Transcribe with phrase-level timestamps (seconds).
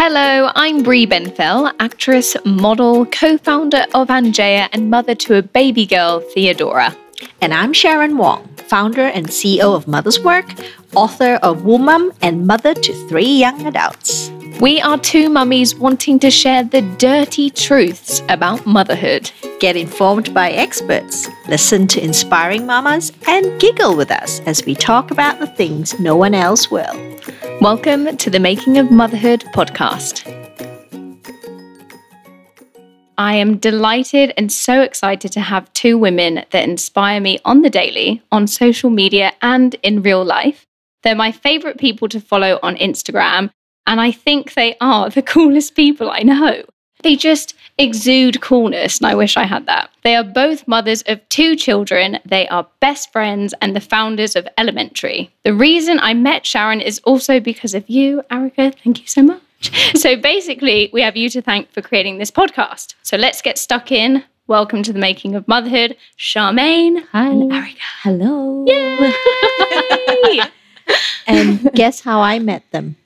[0.00, 5.86] Hello, I'm Brie Benfell, actress, model, co founder of Angea, and mother to a baby
[5.86, 6.96] girl, Theodora.
[7.40, 10.54] And I'm Sharon Wong, founder and CEO of Mother's Work,
[10.94, 14.30] author of Woman, and mother to three young adults.
[14.60, 19.30] We are two mummies wanting to share the dirty truths about motherhood.
[19.60, 25.12] Get informed by experts, listen to inspiring mamas, and giggle with us as we talk
[25.12, 26.92] about the things no one else will.
[27.60, 30.26] Welcome to the Making of Motherhood podcast.
[33.16, 37.70] I am delighted and so excited to have two women that inspire me on the
[37.70, 40.66] daily, on social media, and in real life.
[41.04, 43.50] They're my favorite people to follow on Instagram,
[43.88, 46.62] and I think they are the coolest people I know.
[47.02, 49.90] They just exude coolness, and I wish I had that.
[50.02, 54.48] They are both mothers of two children, they are best friends, and the founders of
[54.58, 55.30] Elementary.
[55.44, 58.72] The reason I met Sharon is also because of you, Erica.
[58.84, 59.42] Thank you so much.
[59.96, 62.94] So basically, we have you to thank for creating this podcast.
[63.02, 64.22] So let's get stuck in.
[64.46, 67.26] Welcome to the making of motherhood, Charmaine Hi.
[67.28, 67.80] and Erica.
[68.02, 68.64] Hello.
[68.68, 70.40] Yay!
[71.26, 72.96] And guess how I met them?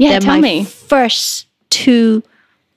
[0.00, 0.64] Yeah, They're tell my me.
[0.64, 2.22] first two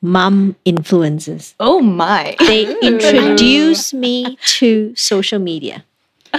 [0.02, 1.56] mum influences.
[1.60, 2.36] Oh my.
[2.40, 5.86] They introduced me to social media.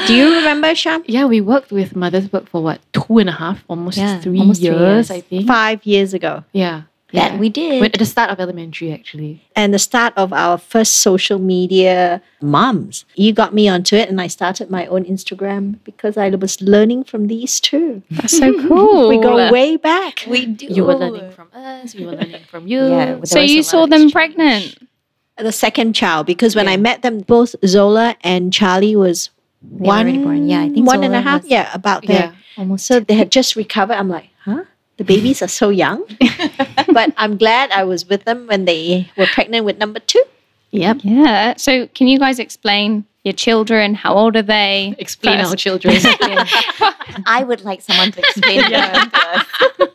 [0.07, 1.03] Do you remember, Sham?
[1.07, 4.39] Yeah, we worked with Mother's Book for what, two and a half, almost Yeah, three,
[4.41, 5.11] almost three years, years.
[5.11, 5.47] I think.
[5.47, 6.45] Five years ago.
[6.53, 6.83] Yeah.
[7.15, 7.39] That yeah.
[7.39, 7.81] we did.
[7.81, 9.43] When- at the start of elementary, actually.
[9.55, 13.05] and the start of our first social media moms.
[13.15, 17.05] You got me onto it, and I started my own Instagram because I was learning
[17.05, 18.03] from these two.
[18.11, 19.09] That's so cool.
[19.09, 20.25] We go way back.
[20.29, 20.67] we do.
[20.67, 22.81] You were learning from us, we were learning from you.
[22.87, 24.77] Yeah, So you saw them pregnant.
[25.37, 29.31] The second child, because when I met them, both Zola and Charlie was
[29.63, 30.49] were already one, born.
[30.49, 31.43] Yeah, I think one and a half.
[31.43, 32.31] was- Yeah, about there.
[32.31, 32.33] Yeah.
[32.57, 32.87] Almost.
[32.87, 33.95] So they had just recovered.
[33.95, 34.63] I'm like, huh?
[34.97, 36.05] The babies are so young.
[36.93, 40.23] but I'm glad I was with them when they were pregnant with number two.
[40.71, 40.99] Yep.
[41.03, 41.55] Yeah.
[41.57, 43.95] So can you guys explain your children?
[43.95, 44.95] How old are they?
[44.99, 45.51] Explain First.
[45.51, 45.97] our children.
[47.27, 49.47] I would like someone to explain them to.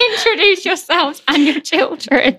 [0.00, 2.38] Introduce yourselves and your children.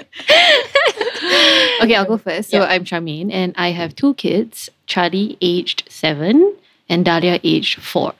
[1.82, 2.50] okay, I'll go first.
[2.50, 6.56] So I'm Charmaine and I have two kids, Charlie aged seven
[6.88, 8.14] and Dahlia aged four.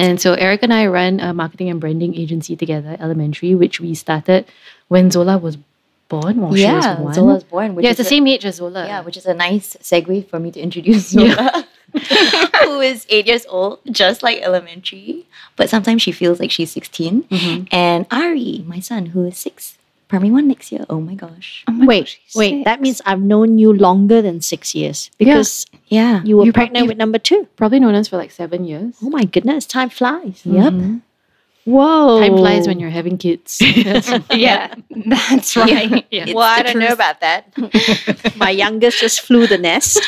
[0.00, 3.94] And so Eric and I run a marketing and branding agency together, Elementary, which we
[3.94, 4.46] started
[4.88, 5.56] when Zola was
[6.08, 6.38] born.
[6.40, 7.14] Or she was yeah, one.
[7.14, 7.74] Zola's born.
[7.74, 8.86] Which yeah, it's the a- same age as Zola.
[8.86, 11.66] Yeah, which is a nice segue for me to introduce Zola,
[12.64, 17.24] who is eight years old, just like elementary, but sometimes she feels like she's 16.
[17.24, 17.68] Mhm.
[17.72, 19.76] And Ari, my son, who is six,
[20.10, 20.84] primary one next year.
[20.90, 21.64] Oh my gosh.
[21.68, 22.64] Oh my wait, gosh, she's wait.
[22.64, 26.22] That means I've known you longer than six years because Yeah.
[26.24, 27.46] you were You pregnant you- with number two.
[27.56, 28.94] Probably known us for like seven years.
[29.02, 30.42] Oh my goodness, time flies.
[30.44, 30.72] Yep.
[30.74, 31.00] Mhm.
[31.64, 32.20] Whoa.
[32.20, 33.60] Time flies when you're having kids.
[34.34, 36.04] Yeah, that's right.
[36.10, 36.24] yeah.
[36.26, 37.52] It's Well, I don't know about that.
[38.36, 40.00] my youngest just flew the nest.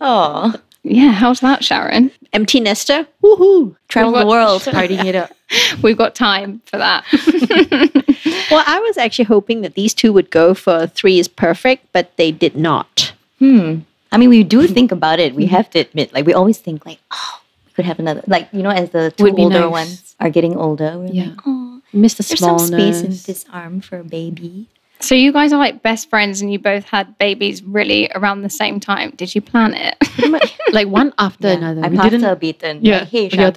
[0.00, 2.10] Oh, Yeah, how's that, Sharon?
[2.32, 3.06] Empty nester.
[3.22, 3.76] Woohoo.
[3.88, 4.62] travel We've the world.
[4.62, 5.30] Partying it up.
[5.82, 7.04] We've got time for that.
[8.50, 12.16] Well, I was actually hoping that these two would go for three is perfect, but
[12.16, 13.12] they did not.
[13.38, 13.80] Hmm.
[14.10, 15.36] I mean, we do think about it.
[15.36, 18.22] We have to admit, like we always think, like, oh, we could have another.
[18.26, 19.70] Like you know, as the two older nice.
[19.70, 21.26] ones are getting older, we're Yeah.
[21.28, 24.66] like, oh, Miss the there's some space in this arm for a baby.
[25.00, 28.50] So you guys are like best friends and you both had babies really around the
[28.50, 29.10] same time.
[29.16, 29.96] Did you plan it?
[30.72, 31.54] like one after Yeah.
[31.56, 31.84] another.
[31.84, 32.24] I we passed didn't.
[32.24, 32.84] her beaten.
[32.84, 33.54] yeah, Like, hey, your Shaki.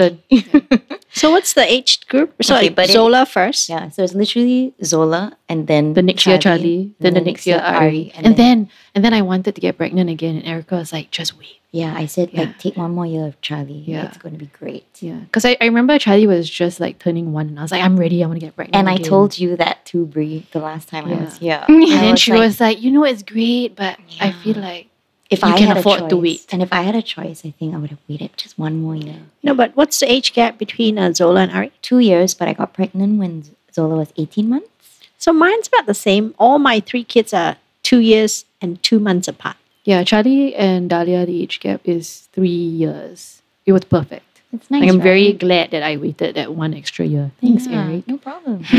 [0.69, 0.81] turn.
[1.11, 2.33] So what's the age group?
[2.41, 3.69] So Okay, like but it- Zola first.
[3.69, 6.93] Yeah, so it's literally Zola and then The next year, Charlie.
[6.99, 8.11] Then, the next year, Ari.
[8.15, 11.37] And, then, and then I wanted to get pregnant again, and Erica was like, "Just
[11.37, 12.41] wait." Yeah, I said Yeah.
[12.41, 13.83] like take one more year of Charlie.
[13.85, 14.05] Yeah.
[14.05, 14.85] it's going to be great.
[15.01, 17.83] Yeah, because I, I remember Charlie was just like turning one, and I was like,
[17.83, 18.23] "I'm ready.
[18.23, 21.05] I want to get pregnant." And I told you that too, Brie, the last time
[21.11, 21.65] I was here.
[21.67, 24.55] And and I then she like, was like, "You know, it's great, but I feel
[24.57, 24.87] like
[25.31, 26.45] if you I can had afford a to wait.
[26.51, 28.95] and if I had a choice, I think I would have waited just one more
[28.95, 29.21] year.
[29.41, 31.71] No, but what's the age gap between uh, Zola and Ari?
[31.81, 34.69] Two years, but I got pregnant when Zola was 18 months.
[35.17, 36.35] So mine's about the same.
[36.37, 39.57] All my three kids are two years and two months apart.
[39.83, 43.41] Yeah, Charlie and Dahlia, the age gap is three years.
[43.65, 44.25] It was perfect.
[44.53, 44.81] It's nice.
[44.81, 47.31] Like, I'm very glad that I waited that one extra year.
[47.41, 48.07] Thanks, Yeah, Eric.
[48.07, 48.63] No problem.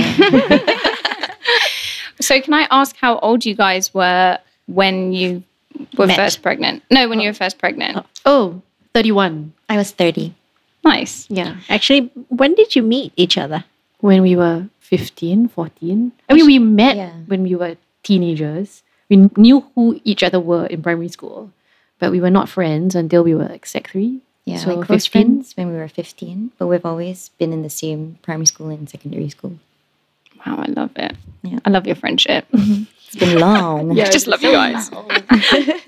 [2.21, 5.43] so can I ask how old you guys were when you
[5.99, 6.17] were Met.
[6.17, 6.83] first pregnant?
[6.91, 8.07] No, when you were first pregnant.
[8.25, 8.63] Oh,
[8.95, 9.53] 31.
[9.69, 10.33] I was 30.
[10.85, 11.29] Nice.
[11.29, 11.57] Yeah.
[11.69, 13.65] Actually, when did you meet each other?
[14.01, 16.13] When we were 15, 14.
[16.29, 17.13] I mean, we met Yeah.
[17.27, 18.83] when we were teenagers.
[19.11, 21.51] We knew who each other were in primary school,
[21.99, 24.21] but we were not friends until we were like sec three.
[24.45, 25.23] Yeah, So like close 15?
[25.23, 28.89] friends when we were 15, but we've always been in the same primary school and
[28.91, 29.59] secondary school.
[30.45, 31.17] Wow, I love it.
[31.43, 31.61] Yeah.
[31.65, 32.47] I love your friendship.
[33.07, 33.99] It's been long.
[34.01, 34.91] I just love you guys.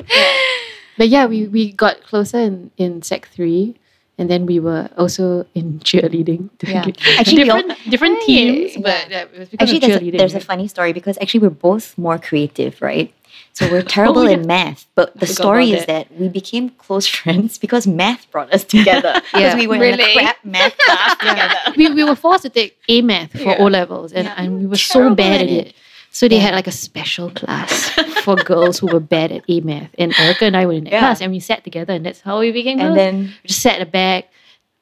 [0.99, 3.75] But yeah, we, we got closer in, in sec three.
[4.19, 6.49] And then we were also in cheerleading.
[6.63, 6.87] Yeah.
[7.19, 8.27] Actually, different, different Hey.
[8.27, 11.41] teams, but yeah, it was because Actually, there's, a, there's a funny story because actually
[11.41, 13.13] we're both more creative, right?
[13.53, 14.37] So we're terrible oh, yeah.
[14.41, 18.65] in math, but the story is that we became close friends because math brought us
[18.65, 19.13] together.
[19.33, 19.57] Because Yeah.
[19.57, 20.13] we were in Really?
[20.13, 21.59] a crap math class together.
[21.77, 23.61] we, we were forced to take A math for.
[23.61, 25.67] O levels, and, and we were so bad at at it.
[25.69, 25.75] it.
[26.17, 26.49] So they Yeah.
[26.49, 27.91] had like a special class
[28.25, 30.93] for girls who were bad at A math, and Erica and I were in that
[30.95, 31.01] Yeah.
[31.01, 32.97] class, and we sat together, and that's how we became And girls.
[32.97, 34.33] then we just sat at the back,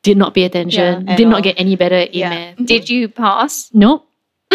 [0.06, 2.54] did not pay attention, did at not get any better at A math.
[2.64, 3.68] Did you pass?
[3.74, 4.06] Nope.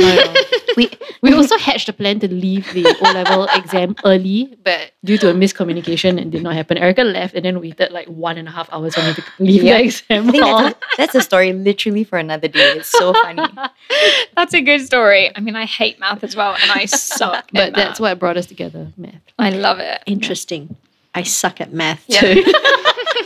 [0.04, 0.36] All.
[0.78, 0.90] we
[1.22, 5.30] We also hatched a plan to leave the O level exam early, but due to
[5.30, 6.78] a miscommunication, it did not happen.
[6.78, 9.64] Erica left and then waited like one and a half hours for me to leave
[9.64, 9.78] Yeah.
[9.78, 10.64] the exam hall.
[10.64, 12.78] that's a, that's a story literally for another day.
[12.80, 13.44] It's so funny.
[14.36, 15.32] That's a good story.
[15.36, 17.50] I mean, I hate math as well, and I suck.
[17.52, 19.20] But at that's what brought us together, math.
[19.38, 20.02] I love it.
[20.06, 20.78] Interesting.
[21.14, 22.22] I suck at math Yeah.
[22.22, 22.44] too.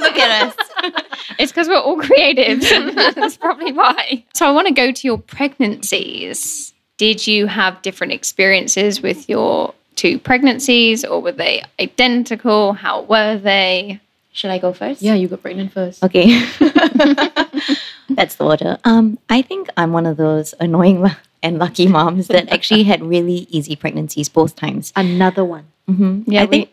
[0.03, 0.55] Look at us.
[1.39, 2.69] It's because we're all creatives.
[3.15, 4.23] That's probably why.
[4.33, 6.73] So I want to go to your pregnancies.
[6.97, 12.73] Did you have different experiences with your two pregnancies, or were they identical?
[12.73, 13.99] How were they?
[14.33, 15.01] Should I go first?
[15.01, 16.03] Yeah, you got pregnant first.
[16.03, 16.39] Okay.
[18.09, 18.77] That's the order.
[18.83, 21.05] Um, I think I'm one of those annoying
[21.41, 24.91] and lucky moms that actually had really easy pregnancies both times.
[24.95, 25.65] Another one.
[25.89, 26.31] Mm-hmm.
[26.31, 26.71] Yeah, I think.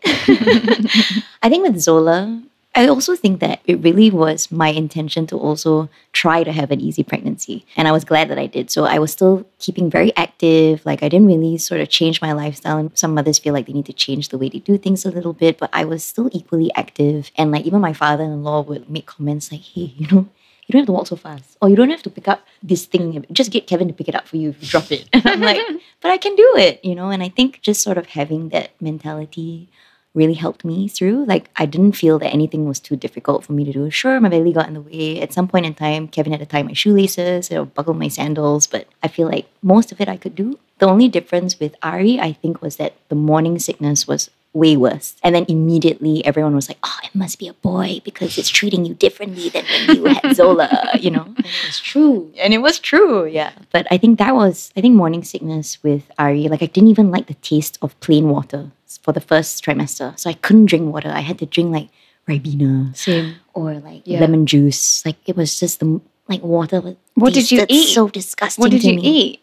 [1.43, 2.43] I think with Zola,
[2.75, 6.81] I also think that it really was my intention to also try to have an
[6.81, 8.71] easy pregnancy, and I was glad that I did.
[8.71, 10.87] So I was still keeping very active.
[10.87, 12.79] Like I didn't really sort of change my lifestyle.
[12.79, 15.11] And some mothers feel like they need to change the way they do things a
[15.11, 17.33] little bit, but I was still equally active.
[17.37, 20.29] And like even my father-in-law would make comments like, "Hey, you know."
[20.67, 21.57] You don't have to walk so fast.
[21.61, 23.27] Or you don't have to pick up this thing.
[23.33, 25.09] Just get Kevin to pick it up for you if you drop it.
[25.13, 25.61] And I'm like,
[26.01, 27.11] but I can do it, you know?
[27.11, 29.69] And I think just sort of having that mentality
[30.15, 31.25] really helped me through.
[31.25, 33.91] Like I didn't feel that anything was too difficult for me to do.
[33.91, 35.21] Sure, my belly got in the way.
[35.21, 38.67] At some point in time, Kevin had to tie my shoelaces, or buckle my sandals,
[38.67, 40.59] but I feel like most of it I could do.
[40.79, 45.15] The only difference with Ari, I think, was that the morning sickness was way worse.
[45.23, 48.85] And then immediately everyone was like, oh, it must be a boy because it's treating
[48.85, 51.35] you differently than when you had Zola, you know?
[51.69, 52.33] It's true.
[52.37, 53.53] And it was true, yeah.
[53.71, 57.11] But I think that was, I think morning sickness with Ari, like I didn't even
[57.11, 60.19] like the taste of plain water for the first trimester.
[60.19, 61.11] So I couldn't drink water.
[61.11, 61.89] I had to drink like
[62.29, 63.35] Ribena Same.
[63.55, 64.21] or like Yeah.
[64.21, 65.05] lemon juice.
[65.05, 66.81] Like it was just the, like water.
[66.81, 67.89] was- What did you eat?
[67.95, 68.63] So disgusting.
[68.63, 69.03] What did to you me.
[69.03, 69.41] eat?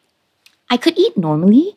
[0.69, 1.75] I could eat normally.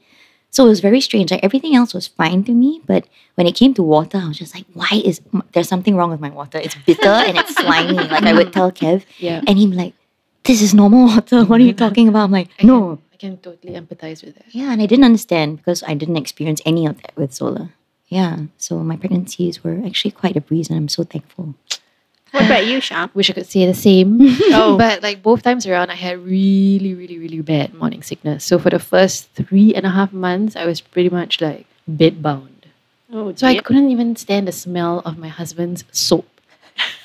[0.52, 1.30] So it was very strange.
[1.30, 3.06] Like everything else was fine to me, but
[3.36, 5.20] when it came to water, I was just like, why is
[5.52, 6.58] there's something wrong with my water?
[6.58, 7.94] It's bitter and it's slimy.
[7.94, 9.42] Like I would tell Kev, Yeah.
[9.46, 9.94] and he'd be like,
[10.42, 11.44] this is normal water.
[11.44, 12.24] What are you talking about?
[12.24, 12.98] I'm like, no.
[13.20, 14.46] Can, totally empathize with that.
[14.48, 17.70] Yeah, and I didn't understand because I didn't experience any of that with Zola.
[18.08, 21.54] Yeah, so my pregnancies were actually quite a breeze, and I'm so thankful.
[22.30, 23.10] What about you, Sham?
[23.12, 24.18] Wish I could say the same.
[24.52, 24.76] Oh.
[24.78, 28.44] But like both times around, I had really, really, really bad morning sickness.
[28.44, 32.22] So for the first three and a half months, I was pretty much like bed
[32.22, 32.66] bound.
[33.12, 36.26] Oh, So I couldn't even stand the smell of my husband's soap.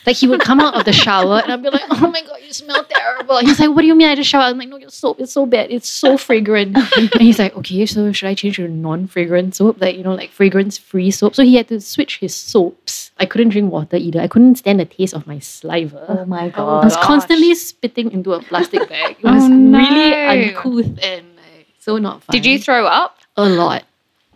[0.06, 2.38] Like he would come out of the shower and I'd be like, oh my god,
[2.46, 3.38] you smell terrible.
[3.40, 4.44] He's like, what do you mean I just showered?
[4.52, 5.72] I'm like, no, your soap is so bad.
[5.72, 6.78] It's so fragrant.
[6.98, 9.82] and he's like, okay, so should I change to non-fragrant soap?
[9.82, 11.34] Like, you know, like fragrance-free soap.
[11.36, 13.12] So he had to switch his soaps.
[13.18, 14.20] I couldn't drink water either.
[14.22, 16.06] I couldn't stand the taste of my saliva.
[16.08, 17.04] Oh my Oh, I was gosh.
[17.06, 19.18] constantly spitting into a plastic bag.
[19.20, 19.78] It Oh, was no.
[19.80, 20.14] really
[20.50, 22.34] uncouth and like, so not fun.
[22.34, 23.18] Did you throw up?
[23.38, 23.84] a lot?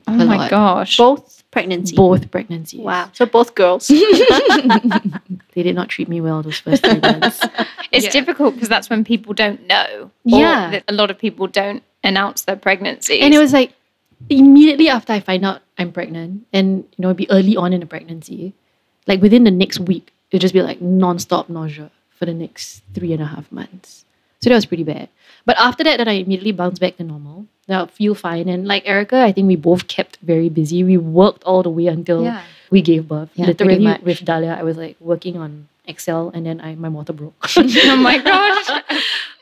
[0.08, 0.50] Oh A my lot.
[0.50, 0.98] gosh.
[0.98, 1.96] both pregnancy.
[1.96, 2.80] Both pregnancies.
[2.82, 3.10] Wow.
[3.14, 3.88] So both girls.
[5.56, 7.42] They did not treat me well those first three months.
[7.92, 8.12] It's Yeah.
[8.12, 10.12] difficult because that's when people don't know.
[10.26, 10.70] Or Yeah.
[10.72, 13.20] that a lot of people don't announce their pregnancies.
[13.24, 13.74] and it was like
[14.30, 17.80] immediately after I find out I'm pregnant, and you know, it'd be early on in
[17.80, 18.54] the pregnancy,
[19.08, 23.12] like within the next week, it'd just be like non-stop nausea for the next three
[23.14, 24.06] and a half months.
[24.42, 25.10] So that was pretty bad.
[25.50, 27.48] But after that, then I immediately bounced back to normal.
[27.68, 28.48] Now I feel fine.
[28.48, 30.84] And like Erica, I think we both kept very busy.
[30.84, 32.44] We worked all the way until Yeah.
[32.70, 33.32] we gave birth.
[33.34, 34.04] Yeah, Literally much.
[34.04, 37.34] with Dahlia, I was like working on Excel and then I my motor broke.
[37.58, 38.70] oh my gosh.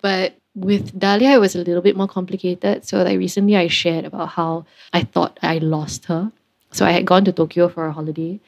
[0.01, 2.85] But with Dahlia, it was a little bit more complicated.
[2.87, 6.31] So like recently I shared about how I thought I lost her.
[6.71, 8.39] So I had gone to Tokyo for a holiday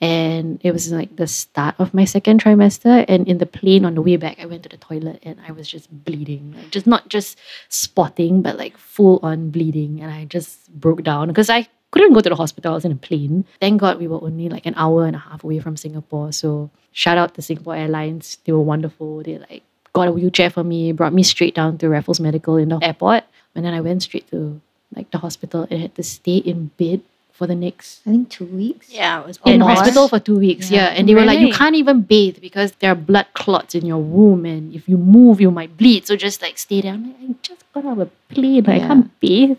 [0.00, 3.04] and it was like the start of my second trimester.
[3.08, 5.52] And in the plane on the way back, I went to the toilet and I
[5.52, 6.54] was just bleeding.
[6.56, 10.00] Like just not just spotting, but like full on bleeding.
[10.00, 12.72] And I just broke down because I couldn't go to the hospital.
[12.72, 13.44] I was in a plane.
[13.60, 16.32] Thank God we were only like an hour and a half away from Singapore.
[16.32, 18.38] So shout out to Singapore Airlines.
[18.44, 19.22] They were wonderful.
[19.22, 22.68] They like got a wheelchair for me, brought me straight down to Raffles Medical in
[22.70, 23.24] the airport.
[23.54, 24.60] And then I went straight to
[24.94, 27.00] like the hospital and had to stay in bed
[27.34, 28.90] for the next I think two weeks.
[28.90, 29.70] Yeah, it was in more.
[29.70, 30.70] hospital for two weeks.
[30.70, 30.84] Yeah.
[30.84, 30.96] Yeah.
[30.96, 33.98] And they were like, you can't even bathe because there are blood clots in your
[33.98, 34.46] womb.
[34.46, 36.06] And if you move, you might bleed.
[36.06, 36.94] So just like stay there.
[36.94, 38.62] I'm like, I just got out of a plane.
[38.62, 39.58] But I can't bathe.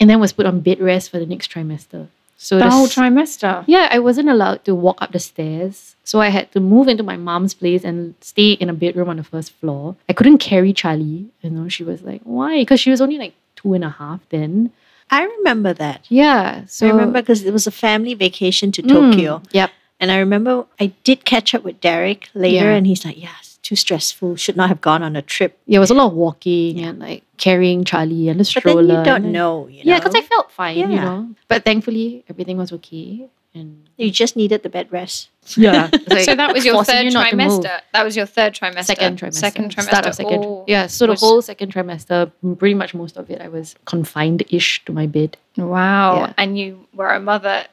[0.00, 2.08] And then was put on bed rest for the next trimester.
[2.38, 3.62] So The whole trimester.
[3.68, 5.94] Yeah, I wasn't allowed to walk up the stairs.
[6.02, 9.18] So I had to move into my mom's place and stay in a bedroom on
[9.18, 9.94] the first floor.
[10.08, 11.26] I couldn't carry Charlie.
[11.42, 12.62] You know, she was like, why?
[12.62, 14.72] Because she was only like two and a half then.
[15.12, 16.06] I remember that.
[16.08, 16.64] Yeah.
[16.66, 19.42] So I remember because it was a family vacation to Mm, Tokyo.
[19.52, 19.70] Yep.
[20.00, 22.74] And I remember I did catch up with Derek later, Yeah.
[22.74, 24.36] and he's like, "Yeah, it's too stressful.
[24.36, 26.98] Should not have gone on a trip." Yeah, it was a lot of walking and
[26.98, 28.82] like carrying Charlie and the But stroller.
[28.86, 29.90] then you don't then- know, you know.
[29.92, 31.28] Yeah, because I felt fine, you know.
[31.48, 33.26] But thankfully, everything was okay.
[33.54, 35.28] And you just needed the bed rest.
[35.58, 35.90] yeah,
[36.24, 37.60] so that was your third you not to move.
[37.60, 37.80] trimester.
[37.92, 38.84] That was your third trimester.
[38.84, 39.34] Second trimester.
[39.34, 39.82] Second trimester.
[39.92, 40.38] Start of second.
[40.44, 44.82] all yeah, so the whole second trimester, pretty much most of it, I was confined-ish
[44.86, 45.36] to my bed.
[45.58, 46.16] Wow.
[46.16, 46.32] Yeah.
[46.38, 47.66] And you were a mother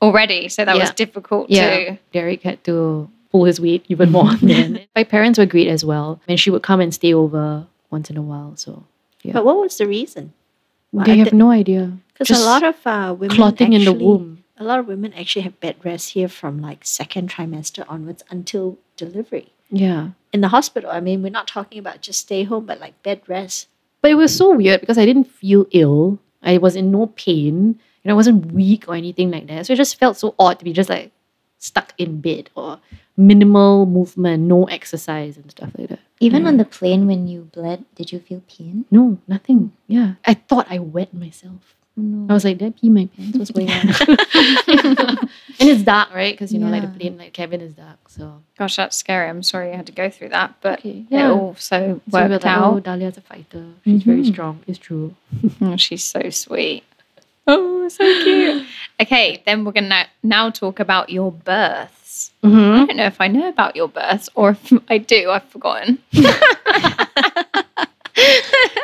[0.00, 0.94] already, so that was Yeah.
[0.94, 1.98] difficult Yeah, to.
[2.12, 4.34] Derek had to pull his weight even more.
[4.42, 8.10] then my parents were great as well, and she would come and stay over once
[8.10, 8.56] in a while.
[8.56, 8.84] So
[9.22, 9.32] Yeah.
[9.32, 10.32] But what was the reason?
[10.92, 11.98] Well, they I have no idea.
[12.12, 14.44] Because a lot of uh, women clotting in the womb.
[14.56, 18.78] A lot of women actually have bed rest here from like second trimester onwards until
[18.96, 19.52] delivery.
[19.70, 20.10] Yeah.
[20.32, 23.20] In the hospital, I mean, we're not talking about just stay home, but like bed
[23.26, 23.68] rest.
[24.00, 26.18] But it was so weird because I didn't feel ill.
[26.42, 27.78] I was in no pain.
[28.02, 29.66] You know, I wasn't weak or anything like that.
[29.66, 31.10] So it just felt so odd to be just like
[31.58, 32.78] stuck in bed or
[33.16, 36.00] minimal movement, no exercise and stuff like that.
[36.20, 38.84] Even on the plane when you bled, did you feel pain?
[38.90, 39.72] No, nothing.
[39.86, 40.14] Yeah.
[40.24, 41.74] I thought I wet myself.
[41.98, 42.26] No.
[42.28, 43.38] I was like, did I pee my pants?
[43.38, 43.78] What's going on?
[44.68, 46.34] and it's dark, right?
[46.34, 47.98] Because you know, like the plane, like cabin is dark.
[48.08, 49.28] So Gosh, that's scary.
[49.28, 51.30] I'm sorry you had to go through that, but Okay, it yeah.
[51.30, 52.82] also So we were worked like, oh, out.
[52.84, 53.64] Dahlia's a fighter.
[53.84, 54.32] She's very Mhm.
[54.32, 54.62] strong.
[54.66, 55.14] It's true.
[55.62, 56.84] Oh, she's so sweet.
[57.48, 58.66] Oh, so cute.
[59.02, 62.32] okay, then we're gonna now talk about your births.
[62.42, 62.82] Mm-hmm.
[62.82, 65.30] I don't know if I know about your births or if I do.
[65.30, 65.98] I've forgotten.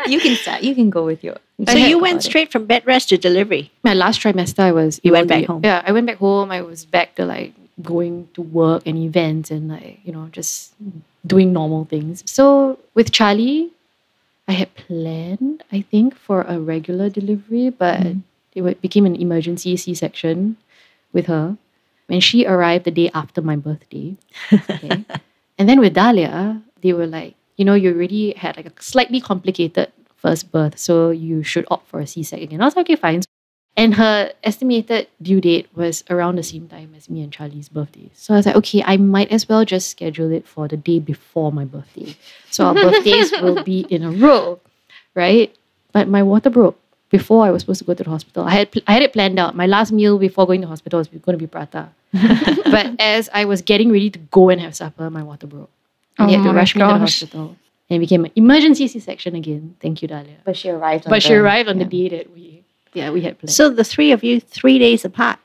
[0.06, 0.62] you can start.
[0.62, 1.36] You can go with your.
[1.66, 3.70] So you went straight from bed rest to delivery.
[3.82, 5.62] my last trimester I was You went back home?
[5.64, 6.50] Yeah, I went back home.
[6.50, 10.72] I was back to like going to work and events and like, you know, just
[11.26, 12.22] doing normal things.
[12.26, 13.70] So with Charlie,
[14.48, 18.20] I had planned, I think, for a regular delivery, but Mm-hmm.
[18.54, 20.56] It became an emergency C section
[21.12, 21.56] with her.
[22.06, 24.16] When she arrived the day after my birthday.
[24.52, 25.04] Okay.
[25.58, 29.20] and then with Dahlia, they were like, you know, you already had like a slightly
[29.20, 32.48] complicated first birth, so you should opt for a C-section.
[32.48, 32.60] again.
[32.60, 33.22] I was like, okay, fine.
[33.76, 38.10] And her estimated due date was around the same time as me and Charlie's birthday.
[38.12, 40.98] So I was like, okay, I might as well just schedule it for the day
[40.98, 42.14] before my birthday.
[42.50, 44.60] So our birthdays will be in a row,
[45.14, 45.54] right?
[45.92, 46.78] But my water broke
[47.12, 48.42] before I was supposed to go to the hospital.
[48.44, 49.54] I had pl- I had it planned out.
[49.54, 51.90] My last meal before going to the hospital was going to be prata.
[52.76, 55.70] but as I was getting ready to go and have supper, my water broke.
[56.18, 57.56] And they had Oh to my rush me to the hospital.
[57.88, 59.76] And it became an emergency C-section again.
[59.80, 60.36] Thank you, Dahlia.
[60.44, 61.06] But she arrived.
[61.06, 61.84] On But she the- arrived on yeah.
[61.84, 62.62] the day that we,
[62.94, 63.52] yeah, we had planned.
[63.52, 65.38] So the three of you, three days apart.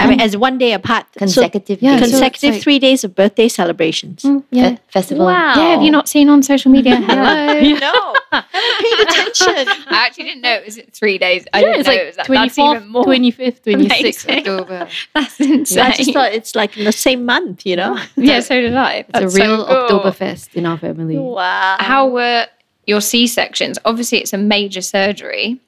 [0.00, 1.06] I mean, as one day apart.
[1.14, 1.80] So consecutive.
[1.80, 2.10] Yeah, days.
[2.10, 4.24] so consecutive like- three days of birthday celebrations.
[4.24, 4.70] Mm, yeah.
[4.70, 5.26] Fe- festival.
[5.30, 6.96] Yeah, have you not seen on social media?
[7.10, 7.60] Hello.
[7.86, 9.84] no, haven't paid attention.
[9.88, 11.46] I actually didn't know it was three days.
[11.52, 12.26] I Yeah, didn't it's know like it was that.
[12.28, 13.04] That's 24th, even more.
[13.04, 14.38] 25th, 26th Amazing.
[14.38, 14.88] October.
[15.14, 15.78] That's insane.
[15.80, 17.98] I just thought it's like in the same month, you know?
[18.16, 18.94] yeah, so did I.
[18.94, 20.00] It's a That's so real cool.
[20.00, 21.18] Oktoberfest in our family.
[21.18, 21.76] Wow.
[21.80, 22.46] How were
[22.86, 23.78] your C sections?
[23.84, 25.60] Obviously, it's a major surgery.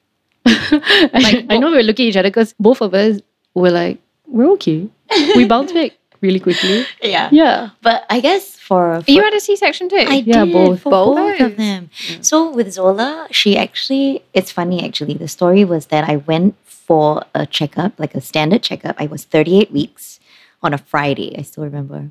[0.45, 3.19] I, I know we were looking at each other because both of us
[3.53, 4.87] were like, we're okay.
[5.35, 6.85] We bounced back really quickly.
[7.01, 7.29] Yeah.
[7.31, 7.69] Yeah.
[7.81, 9.95] But I guess for, for You had a C section too.
[9.97, 10.81] I Yeah, did both.
[10.81, 11.15] for Both?
[11.17, 11.89] both, of them.
[12.21, 15.13] So with Zola, she actually, it's funny actually.
[15.15, 18.95] The story was that I went for a checkup, like a standard checkup.
[18.99, 20.19] I was 38 weeks
[20.61, 22.09] on a Friday, I still remember.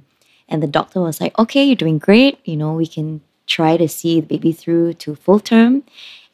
[0.48, 2.38] And the doctor was like, okay, you're doing great.
[2.44, 5.82] You know, we can try to see the baby through to full term.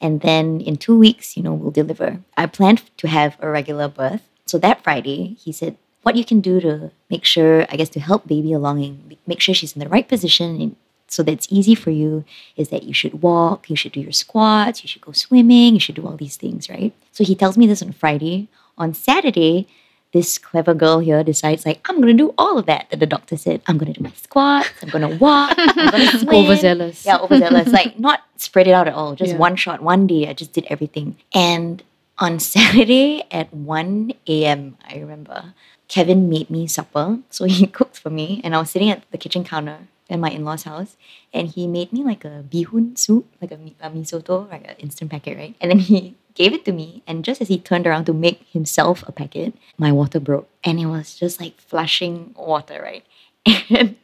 [0.01, 2.21] And then in two weeks, you know, we'll deliver.
[2.37, 4.23] I planned to have a regular birth.
[4.47, 8.01] So that Friday, he said, what you can do to make sure, I guess, to
[8.01, 11.47] help baby along and make sure she's in the right position and so that it's
[11.51, 12.25] easy for you
[12.57, 15.81] is that you should walk, you should do your squats, you should go swimming, you
[15.81, 16.93] should do all these things, right?
[17.13, 18.49] So he tells me this on Friday.
[18.79, 19.69] On Saturday,
[20.13, 23.37] this clever girl here decides like I'm gonna do all of that that the doctor
[23.37, 23.63] said.
[23.69, 26.35] I'm gonna do my squats, I'm gonna walk, I'm gonna swim.
[26.35, 27.05] Overzealous.
[27.07, 27.69] Yeah, overzealous.
[27.69, 29.15] like not spread it out at all.
[29.15, 29.39] Just Yeah.
[29.39, 30.27] one shot, one day.
[30.29, 31.17] I just did everything.
[31.33, 31.83] And
[32.19, 35.53] on Saturday at 1 a.m., I remember,
[35.89, 37.19] Kevin made me supper.
[37.31, 40.31] So he cooked for me, and I was sitting at the kitchen counter at my
[40.31, 40.97] in-laws house
[41.33, 45.11] and he made me like a bihun soup, like a, a misoto, like an instant
[45.11, 45.55] packet, right?
[45.61, 48.47] And then he gave it to me and just as he turned around to make
[48.53, 53.05] himself a packet, my water broke and it was just like flushing water, right?
[53.71, 53.97] And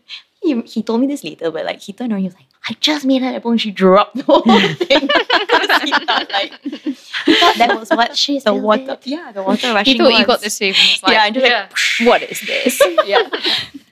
[0.43, 2.77] he, he told me this later, but like he turned around, he was like, I
[2.81, 5.07] just made that apple and she dropped the whole thing.
[5.07, 8.99] Because he thought like he thought that was what she's the water.
[9.05, 9.95] Yeah, the water rushing.
[9.95, 11.73] He thought you got the soup like, yeah, and just like
[12.07, 12.81] what is this?
[13.07, 13.29] yeah.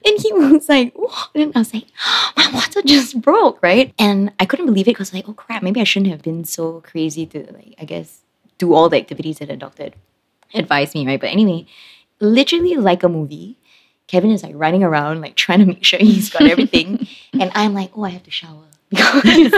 [0.04, 1.30] and he was like, what?
[1.34, 3.94] And I was like, oh, my water just broke, right?
[3.98, 6.80] And I couldn't believe it because like, oh crap, maybe I shouldn't have been so
[6.82, 8.20] crazy to like, I guess,
[8.58, 9.90] do all the activities that the doctor
[10.54, 11.20] advised me, right?
[11.20, 11.66] But anyway,
[12.20, 13.57] literally like a movie,
[14.08, 17.06] Kevin is like running around, like trying to make sure he's got everything.
[17.40, 18.64] and I'm like, oh, I have to shower.
[18.90, 19.52] Because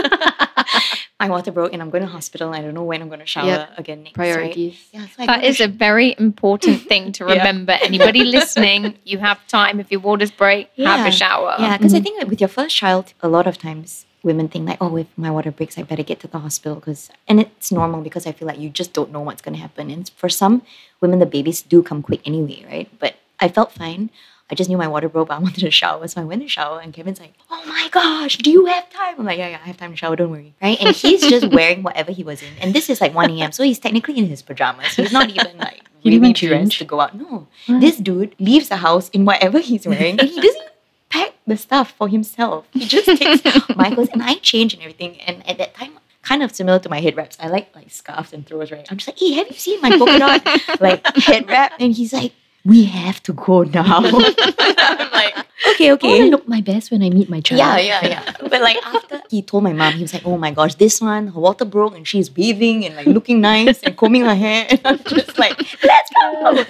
[1.21, 2.53] my water broke and I'm going to hospital.
[2.53, 3.77] I don't know when I'm going to shower Yep.
[3.77, 4.17] again next.
[4.17, 4.33] right?
[4.33, 4.89] Priorities.
[4.91, 7.37] Yeah, so I That go is to a very important thing to Yeah.
[7.37, 7.73] remember.
[7.73, 9.79] Anybody listening, you have time.
[9.79, 11.55] If your waters break, have a shower.
[11.59, 12.03] Yeah, because I mm-hmm.
[12.03, 15.07] think that with your first child, a lot of times women think like, oh, if
[15.15, 18.31] my water breaks, I better get to the hospital because, and it's normal because I
[18.31, 19.89] feel like you just don't know what's going to happen.
[19.91, 20.63] And for some
[20.99, 22.89] women, the babies do come quick anyway, right?
[22.99, 24.09] But I felt fine.
[24.51, 26.47] I just knew my water broke, but I wanted to shower, so I went to
[26.47, 26.79] shower.
[26.81, 29.67] And Kevin's like, "Oh my gosh, do you have time?" I'm like, "Yeah, yeah, I
[29.67, 30.15] have time to shower.
[30.15, 30.77] Don't worry." Right?
[30.81, 33.63] And he's just wearing whatever he was in, and this is like 1 a.m., so
[33.63, 34.95] he's technically in his pajamas.
[34.95, 37.15] He's not even like He really didn't dressed to go out.
[37.15, 40.69] No, this dude leaves the house in whatever he's wearing, and he doesn't
[41.09, 42.67] pack the stuff for himself.
[42.71, 43.43] He just takes
[43.75, 45.21] my clothes, and I change and everything.
[45.21, 48.33] And at that time, kind of similar to my head wraps, I like like scarves
[48.33, 48.71] and throws.
[48.71, 48.85] Right?
[48.89, 51.73] I'm just like, hey, have you seen my polka dot like head wrap?
[51.79, 53.97] And he's like, we have to go now.
[53.97, 55.37] I'm like,
[55.69, 56.15] okay, okay.
[56.15, 57.59] I want look my best when I meet my child.
[57.59, 58.33] Yeah, yeah, yeah.
[58.41, 61.27] But like after he told my mom, he was like, "Oh my gosh, this one,
[61.27, 64.81] her water broke, and she's bathing and like looking nice and combing her hair." And
[64.85, 66.65] I'm just like, "Let's go!"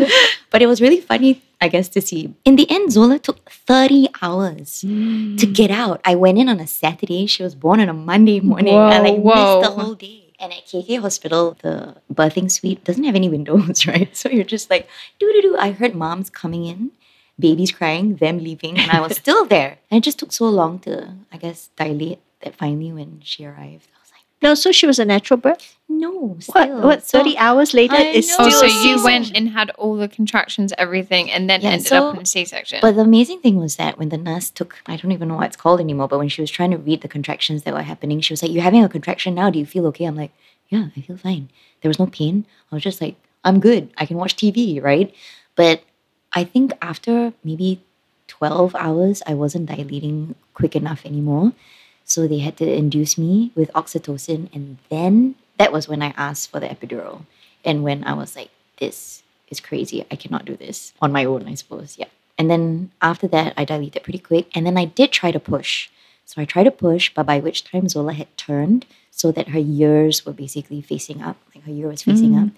[0.49, 2.33] But it was really funny, I guess, to see.
[2.45, 5.53] In the end, Zola took thirty hours to mm.
[5.53, 6.01] get out.
[6.05, 7.25] I went in on a Saturday.
[7.25, 8.75] She was born on a Monday morning.
[8.75, 10.20] I Whoa, like missed the whole day.
[10.41, 14.15] And at KK Hospital, the birthing suite doesn't have any windows, right?
[14.17, 15.57] So you're just like, doo doo doo.
[15.59, 16.91] I heard moms coming in,
[17.39, 19.77] babies crying, them leaving, and I was still there.
[19.91, 23.61] And it just took so long to, I guess, dilate that finally when she arrived,
[23.61, 23.90] I was like,
[24.41, 25.77] No, so she was a natural birth.
[25.87, 26.43] no, What?
[26.43, 26.81] still.
[26.81, 27.05] What?
[27.07, 28.37] So- Thirty hours later I is know.
[28.39, 32.09] Oh, so you went and had all the contractions, everything, and then Yeah, ended so-
[32.09, 32.79] up in a C-section.
[32.81, 35.45] But the amazing thing was that when the nurse took, I don't even know what
[35.47, 38.19] it's called anymore, but when she was trying to read the contractions that were happening,
[38.21, 39.49] she was like, You're having a contraction now.
[39.51, 40.05] Do you feel okay?
[40.05, 40.31] I'm like,
[40.69, 41.49] Yeah, I feel fine.
[41.81, 42.45] There was no pain.
[42.71, 43.89] I was just like, I'm good.
[43.97, 45.13] I can watch TV, right?
[45.55, 45.83] But
[46.33, 47.81] I think after maybe
[48.27, 51.51] 12 hours, I wasn't dilating quick enough anymore.
[52.05, 54.53] So they had to induce me with oxytocin.
[54.53, 57.25] And then that was when I asked for the epidural.
[57.63, 60.05] And when I was like, this is crazy.
[60.11, 61.97] I cannot do this on my own, I suppose.
[61.97, 62.07] Yeah.
[62.37, 64.47] And then after that, I dilated pretty quick.
[64.55, 65.89] And then I did try to push.
[66.25, 69.59] So I tried to push, but by which time Zola had turned so that her
[69.59, 72.45] ears were basically facing up, like her ear was facing mm-hmm.
[72.45, 72.53] up.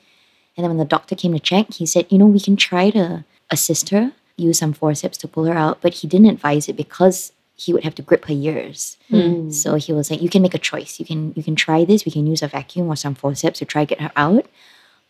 [0.56, 2.92] And then when the doctor came to check, he said, you know, we can try
[2.92, 6.78] to assist her, use some forceps to pull her out, but he didn't advise it
[6.78, 8.98] because he would have to grip her ears.
[9.10, 9.52] Hmm.
[9.52, 11.00] So he was like, you can make a choice.
[11.00, 12.06] You can you can try this.
[12.06, 14.48] We can use a vacuum or some forceps to try get her out,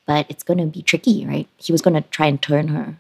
[0.06, 1.48] but it's gonna be tricky, right?
[1.58, 2.98] He was gonna try and turn her.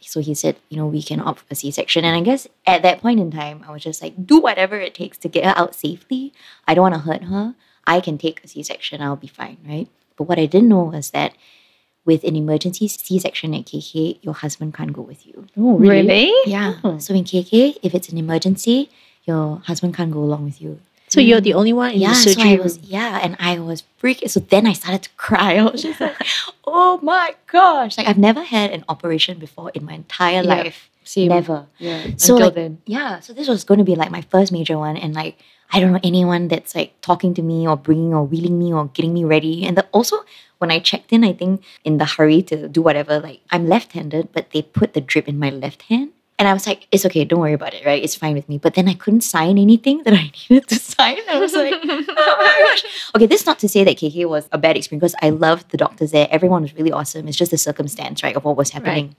[0.00, 2.04] So he said, you know, we can opt for a C-section.
[2.04, 4.94] And I guess at that point in time, I was just like, do whatever it
[4.94, 6.32] takes to get her out safely.
[6.66, 7.54] I don't want to hurt her.
[7.86, 9.00] I can take a C-section.
[9.00, 9.88] I'll be fine, right?
[10.16, 11.34] But what I didn't know was that
[12.04, 15.46] with an emergency C-section at KK, your husband can't go with you.
[15.56, 16.32] Oh, really?
[16.46, 16.74] Yeah.
[16.82, 16.98] Oh.
[16.98, 18.90] So in KK, if it's an emergency,
[19.24, 20.80] your husband can't go along with you.
[21.08, 23.58] So you're the only one in yeah, the so surgery I was yeah, and I
[23.58, 24.30] was freaking.
[24.30, 25.56] So then I started to cry.
[25.58, 26.16] I was just like,
[26.66, 30.54] "Oh my gosh!" Like I've never had an operation before in my entire Yeah.
[30.54, 30.88] life.
[31.04, 31.28] Same.
[31.28, 31.66] Never.
[31.78, 32.02] Yeah.
[32.16, 32.78] So Until like, then.
[32.86, 33.20] yeah.
[33.20, 35.36] So this was going to be like my first major one, and like
[35.72, 38.86] I don't know anyone that's like talking to me or bringing or wheeling me or
[38.88, 39.64] getting me ready.
[39.64, 40.18] And the, also
[40.58, 44.32] when I checked in, I think in the hurry to do whatever, like I'm left-handed,
[44.32, 46.12] but they put the drip in my left hand.
[46.38, 48.02] And I was like, it's okay, don't worry about it, right?
[48.02, 48.58] It's fine with me.
[48.58, 51.18] But then I couldn't sign anything that I needed to sign.
[51.30, 52.84] I was like, oh my gosh.
[53.14, 55.70] Okay, this is not to say that KK was a bad experience because I loved
[55.70, 56.26] the doctors there.
[56.30, 57.28] Everyone was really awesome.
[57.28, 59.14] It's just the circumstance, right, of what was happening.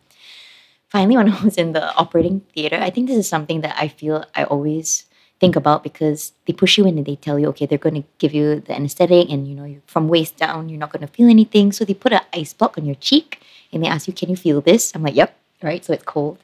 [0.89, 3.87] Finally, when I was in the operating theater, I think this is something that I
[3.87, 5.05] feel I always
[5.43, 8.08] think about because they push you in and they tell you, okay, they're going to
[8.17, 11.27] give you the anesthetic and, you know, from waist down, you're not going to feel
[11.27, 11.71] anything.
[11.73, 14.38] So they put an ice block on your cheek and they ask you, can you
[14.38, 14.95] feel this?
[14.95, 15.84] I'm like, yep, right?
[15.84, 16.38] So it's cold.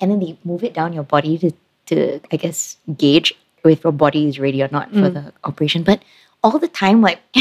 [0.00, 1.50] And then they move it down your body to,
[1.86, 5.14] to I guess, gauge if your body is ready or not for mm.
[5.14, 5.82] the operation.
[5.82, 6.00] But
[6.44, 7.18] all the time, like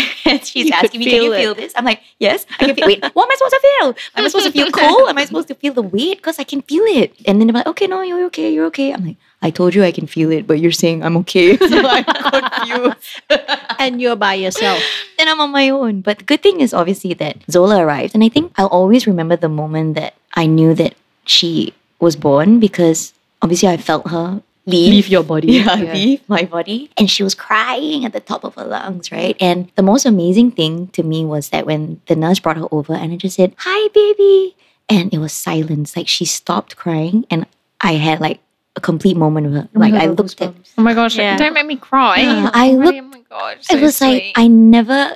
[0.44, 1.58] she's You asking me, "Can you feel it.
[1.58, 3.88] this?" I'm like, "Yes, I can feel." Wait, what am I supposed to feel?
[4.16, 5.10] Am I supposed to feel cold?
[5.10, 6.18] Am I supposed to feel the weight?
[6.18, 7.14] Because I can feel it.
[7.28, 8.52] And then they're like, "Okay, no, you're okay.
[8.54, 11.18] You're okay." I'm like, "I told you I can feel it, but you're saying I'm
[11.18, 13.22] okay." So I'm confused.
[13.78, 14.82] And you're by yourself.
[15.20, 16.02] and I'm on my own.
[16.02, 18.16] But the good thing is obviously that Zola arrived.
[18.16, 22.60] And I think I'll always remember the moment that I knew that she was born
[22.60, 24.90] because obviously I felt her leave.
[24.92, 25.54] Leave your body.
[25.54, 25.94] Yeah, Yeah.
[25.94, 26.90] leave my body.
[26.98, 29.36] And she was crying at the top of her lungs, right?
[29.40, 32.94] And the most amazing thing to me was that when the nurse brought her over
[32.94, 34.56] and I just said, Hi, baby.
[34.90, 35.96] And it was silence.
[35.96, 37.46] Like she stopped crying and
[37.82, 38.40] I had like
[38.76, 39.70] a complete moment of her.
[39.76, 40.54] Oh like God, I got looked at.
[40.78, 41.38] Oh my gosh, Yeah.
[41.38, 42.20] don't make me cry.
[42.22, 43.24] Yeah, I Already, look- Oh my
[43.54, 45.16] god, it was like I never,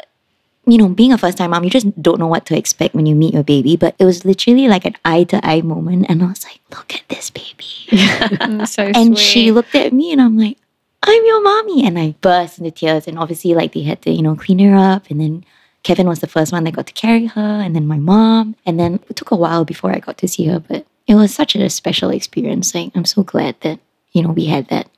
[0.71, 3.05] you know, being a first time mom, you just don't know what to expect when
[3.05, 3.75] you meet your baby.
[3.77, 6.93] But it was literally like an eye to eye moment, and I was like, "Look
[6.95, 9.17] at this baby," Mm, so and sweet.
[9.17, 10.57] she looked at me, and I'm like,
[11.03, 13.07] "I'm your mommy," and I burst into tears.
[13.07, 15.45] And obviously, like they had to, you know, clean her up, and then.
[15.81, 18.53] Kevin was the first one that got to carry her, and then my mom.
[18.65, 21.33] And then it took a while before I got to see her, but it was
[21.33, 22.75] such a special experience.
[22.75, 23.79] Like, I'm so glad that,
[24.11, 24.89] you know, we had that.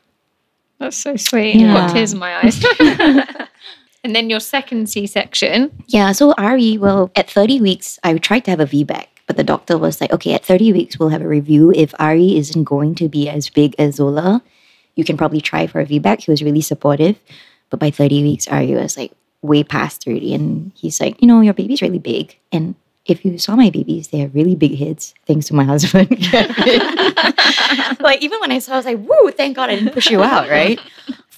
[0.79, 1.63] That's so sweet.
[1.63, 2.65] I've got tears in my eyes.
[4.03, 5.71] and then your second C-section.
[5.87, 9.43] Yeah, so Ari, well, at 30 weeks, I tried to have a VBAC, but the
[9.43, 11.71] doctor was like, okay, at 30 weeks, we'll have a review.
[11.75, 14.41] If Ari isn't going to be as big as Zola,
[14.95, 16.25] you can probably try for a VBAC.
[16.25, 17.17] He was really supportive.
[17.69, 20.33] But by 30 weeks, Ari was like way past 30.
[20.35, 22.37] And he's like, you know, your baby's really big.
[22.51, 26.09] And if you saw my babies, they have really big heads, thanks to my husband.
[27.99, 30.23] Like, even when I saw, I was like, woo, thank God I didn't push you
[30.23, 30.79] out, right?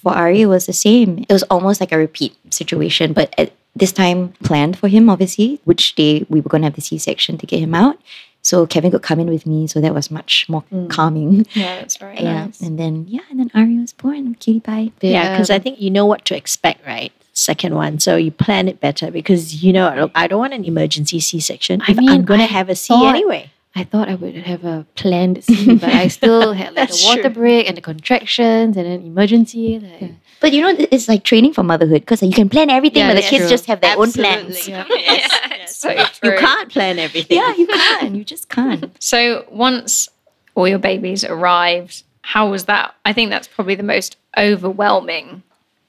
[0.04, 1.24] For Ari, it was the same.
[1.28, 5.60] It was almost like a repeat situation, but at this time planned for him, obviously,
[5.64, 7.98] which day we were going to have the C section to get him out.
[8.42, 11.46] So Kevin could come in with me, so that was much more calming.
[11.54, 12.60] Yeah, that's very Yeah, nice.
[12.60, 14.92] and then yeah, and then Ari was born, cutie pie.
[15.00, 17.10] Yeah, because I um, think you know what to expect, right?
[17.32, 17.98] Second one.
[17.98, 21.40] So you plan it better because you know, look, I don't want an emergency C
[21.40, 23.50] section I if I'm going to have a C thought- anyway.
[23.76, 27.08] I thought I would have a planned scene, but I still had like That's the
[27.08, 27.30] water true.
[27.30, 29.80] break and the contractions and then emergency.
[29.80, 33.14] Like, But you know, it's like training for motherhood because you can plan everything, Yeah,
[33.14, 33.50] but the kids true.
[33.50, 34.24] just have their Absolutely.
[34.24, 34.68] own plans.
[34.68, 34.84] Yeah.
[34.88, 37.36] Yes, so You can't plan everything.
[37.38, 38.14] Yeah, you can't.
[38.14, 38.94] You just can't.
[39.02, 40.08] So once
[40.54, 42.94] all your babies arrived, how was that?
[43.04, 45.42] I think that's probably the most overwhelming.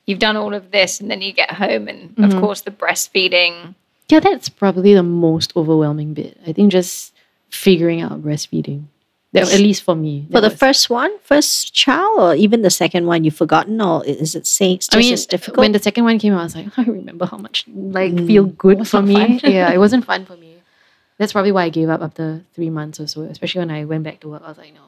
[0.07, 2.39] You've done all of this and then you get home and of mm-hmm.
[2.39, 3.75] course the breastfeeding.
[4.09, 6.37] yeah, that's probably the most overwhelming bit.
[6.47, 7.13] I think just
[7.49, 8.85] figuring out breastfeeding.
[9.33, 10.27] That, at least for me.
[10.31, 14.05] For the was- first one, first child, or even the second one, you've forgotten, or
[14.05, 15.57] is it saying it's I just mean, as difficult?
[15.57, 18.27] when the second one came out, I was like, I remember how much like Mm.
[18.27, 19.39] feel good for me.
[19.43, 20.53] yeah, it wasn't fun for me.
[21.17, 23.23] That's probably why I gave up after three months or so.
[23.23, 24.81] Especially when I went back to work, I was like, no.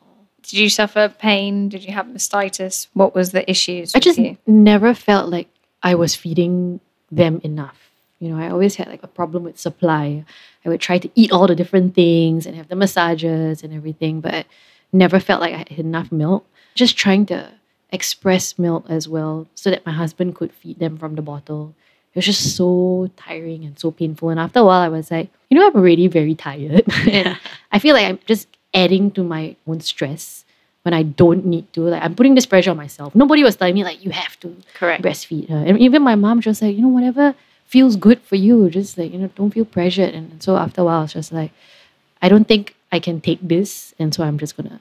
[0.44, 1.68] Did you suffer pain?
[1.68, 2.88] Did you have mastitis?
[2.94, 3.94] What was the issues?
[3.96, 4.38] I with just you?
[4.48, 5.50] never felt like
[5.84, 6.80] I was feeding
[7.12, 7.87] them enough.
[8.20, 10.26] You know, I always had like a problem with supply.
[10.66, 14.22] I would try to eat all the different things and have the massages and everything,
[14.22, 14.46] but
[14.92, 16.46] never felt like I had enough milk.
[16.76, 17.52] Just trying to
[17.92, 21.76] express milk as well so that my husband could feed them from the bottle.
[22.14, 24.30] It was just so tiring and so painful.
[24.30, 26.84] And after a while, I was like, you know, I'm already very tired.
[27.10, 27.38] and
[27.72, 30.44] I feel like I'm just adding to my own stress
[30.82, 31.82] when I don't need to.
[31.82, 33.14] Like, I'm putting this pressure on myself.
[33.14, 35.04] Nobody was telling me, like, you have to Correct.
[35.04, 35.58] breastfeed her.
[35.58, 37.36] And even my mom just like, you know, whatever
[37.68, 40.14] feels good for you, just like, you know, don't feel pressured.
[40.14, 41.52] And so after a while, I was just like,
[42.22, 43.94] I don't think I can take this.
[44.00, 44.80] And so I'm just going to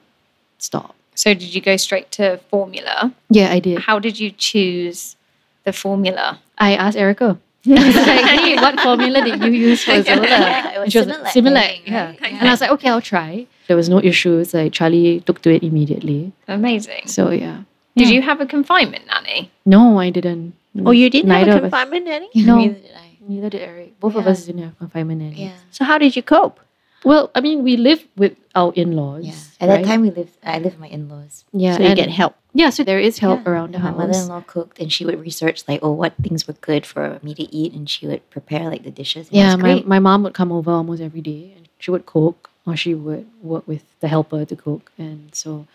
[0.57, 0.95] stop.
[1.15, 3.13] So did you go straight to formula?
[3.29, 3.79] Yeah, I did.
[3.79, 5.15] How did you choose
[5.63, 6.39] the formula?
[6.57, 7.37] I asked Erica.
[7.67, 10.21] I was like, hey, what formula did you use for Zola?
[10.27, 12.05] Yeah, it was similar, similar, yeah.
[12.05, 12.19] right?
[12.21, 12.27] Yeah.
[12.39, 13.45] And I was like, okay, I'll try.
[13.67, 14.53] There was no issues.
[14.53, 16.31] Like Charlie took to it immediately.
[16.47, 17.07] Amazing.
[17.07, 17.63] So yeah.
[17.97, 18.13] Did Yeah.
[18.13, 19.51] you have a confinement nanny?
[19.65, 20.53] No, I didn't.
[20.85, 21.71] Oh, you didn't Neither have of a us.
[21.83, 22.29] confinement nanny?
[22.35, 22.57] No.
[22.57, 23.17] Neither did I.
[23.27, 23.99] Neither did Eric.
[23.99, 25.43] Both of us didn't have confinement nanny.
[25.45, 25.55] Yeah.
[25.71, 26.59] So how did you cope?
[27.05, 29.25] Well, I mean, we lived with our in-laws.
[29.25, 29.35] Yeah.
[29.61, 30.33] At that time, we lived.
[30.43, 31.45] I lived with my in-laws.
[31.53, 32.35] yeah, so you get help.
[32.53, 33.51] Yeah, so there is help Yeah.
[33.51, 33.97] around the my house.
[33.97, 37.33] My mother-in-law cooked, and she would research like, oh, what things were good for me
[37.35, 39.27] to eat, and she would prepare like the dishes.
[39.31, 42.75] Yeah, my, my mom would come over almost every day and she would cook or
[42.75, 44.91] she would work with the helper to cook.
[44.97, 45.67] And so,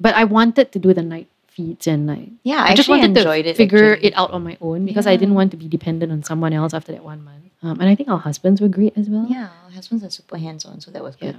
[0.00, 1.28] but I wanted to do the night
[1.60, 3.56] feeds and like, yeah, I, I, just wanted to it.
[3.56, 4.08] figure actually.
[4.08, 6.74] it out on my own because I didn't want to be dependent on someone else
[6.74, 7.44] after that one month.
[7.62, 9.26] Um, and I think our husbands were great as well.
[9.28, 11.36] Yeah, our husbands are super hands-on, so that was good.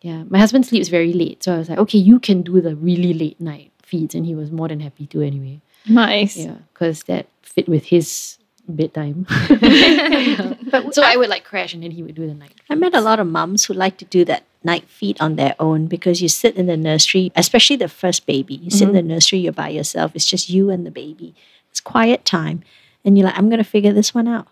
[0.00, 0.22] Yeah.
[0.28, 1.42] My husband sleeps very late.
[1.42, 4.14] So I was like, okay, you can do the really late night feeds.
[4.14, 5.60] And he was more than happy to anyway.
[5.88, 6.36] Nice.
[6.36, 9.26] Yeah, because that fit with his bedtime.
[10.70, 12.54] but so I would like crash and then he would do the night.
[12.70, 15.54] I met a lot of mums who like to do that night feed on their
[15.68, 18.54] own because you sit in the nursery, especially the first baby.
[18.64, 20.08] You sit in the nursery, you're by yourself.
[20.16, 21.28] It's just you and the baby.
[21.70, 22.58] It's quiet time.
[23.04, 24.46] and you're like, I'm gonna figure this one out.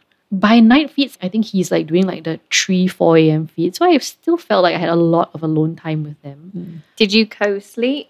[0.47, 3.47] By night feeds, I think he's like doing like the 3, 4 a.m.
[3.47, 3.77] feed.
[3.77, 6.39] So I still felt like I had a lot of alone time with them.
[7.01, 8.09] Did you co-sleep?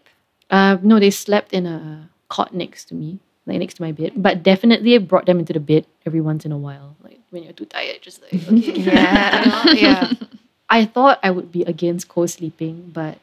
[0.50, 4.12] Uh, no, they slept in a cot next to me, like next to my bed.
[4.16, 6.96] But definitely I brought them into the bed every once in a while.
[7.02, 8.80] Like when you're too tired, just like, okay.
[8.88, 9.72] Yeah.
[9.84, 10.12] yeah.
[10.68, 13.18] I thought I would be against co-sleeping, but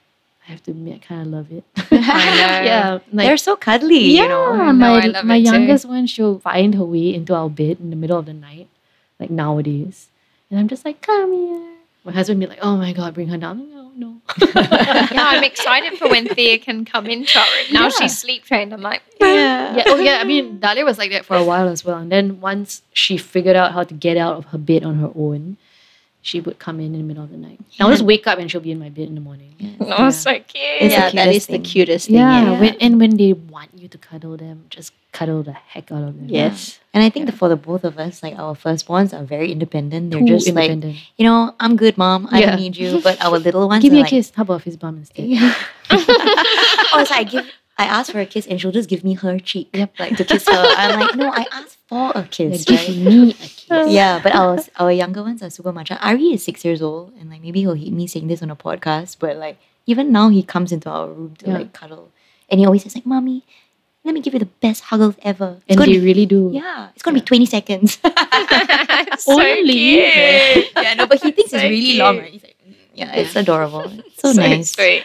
[0.47, 1.63] I have to admit, I kind of love it.
[1.91, 4.73] Yeah, like, They're so cuddly, yeah, you know.
[4.73, 5.43] my, love my too.
[5.43, 8.67] youngest one, she'll find her way into our bed in the middle of the night,
[9.19, 10.09] like nowadays.
[10.49, 11.69] And I'm just like, come here.
[12.05, 13.59] My husband be like, oh my God, bring her down.
[13.61, 14.21] I'm oh, No, no.
[14.55, 17.65] yeah, I'm excited for when Thea can come into our room.
[17.71, 17.89] Now Yeah.
[17.99, 18.73] she's sleep trained.
[18.73, 19.75] I'm like, Yeah.
[19.77, 20.17] yeah, oh yeah.
[20.19, 21.97] I mean, Dahlia was like that for a while as well.
[21.97, 25.11] And then once she figured out how to get out of her bed on her
[25.15, 25.57] own,
[26.23, 27.59] she would come in in the middle of the night.
[27.79, 29.53] I'll just wake up and she'll be in my bed in the morning.
[29.81, 30.47] oh, so cute.
[30.55, 32.15] It's the yeah, that is cutest is the cutest thing.
[32.15, 32.59] Yeah, Yeah.
[32.59, 36.15] When, and when they want you to cuddle them, just cuddle the heck out of
[36.17, 36.27] them.
[36.29, 36.79] Yes.
[36.93, 40.11] And I think that for the both of us, like our firstborns are very independent.
[40.11, 40.97] They're Too just like, independent.
[41.17, 42.27] you know, I'm good, mom.
[42.31, 42.51] I Yeah.
[42.51, 43.01] don't need you.
[43.01, 44.31] But our little ones Give are me a like, kiss.
[44.33, 45.25] How about fist bump instead?
[45.27, 45.53] Yeah.
[45.91, 47.45] oh, so I give.
[47.77, 49.99] I ask for a kiss and she'll just give me her cheek, Yep.
[49.99, 50.53] like to kiss her.
[50.77, 52.89] I'm like, no, I asked for a Yeah, right?
[52.89, 53.91] me a kiss.
[53.93, 55.91] yeah, but our our younger ones are super much.
[55.91, 58.55] Ari is six years old, and like maybe he'll hate me saying this on a
[58.55, 61.57] podcast, but like even now he comes into our room to Yeah.
[61.59, 62.09] like cuddle,
[62.49, 63.43] and he always says like, "Mommy,
[64.03, 66.49] let me give you the best huggles ever." It's And gonna they be, really do.
[66.53, 67.99] yeah, it's gonna be twenty seconds.
[69.19, 69.73] so Only.
[70.01, 70.73] cute.
[70.75, 71.99] yeah, no, but he thinks So it's really cute.
[72.03, 72.17] long.
[72.19, 72.31] Right?
[72.31, 73.85] He's like, "Mm, yeah, it's adorable.
[73.91, 74.71] It's so, So nice.
[74.73, 75.03] sweet.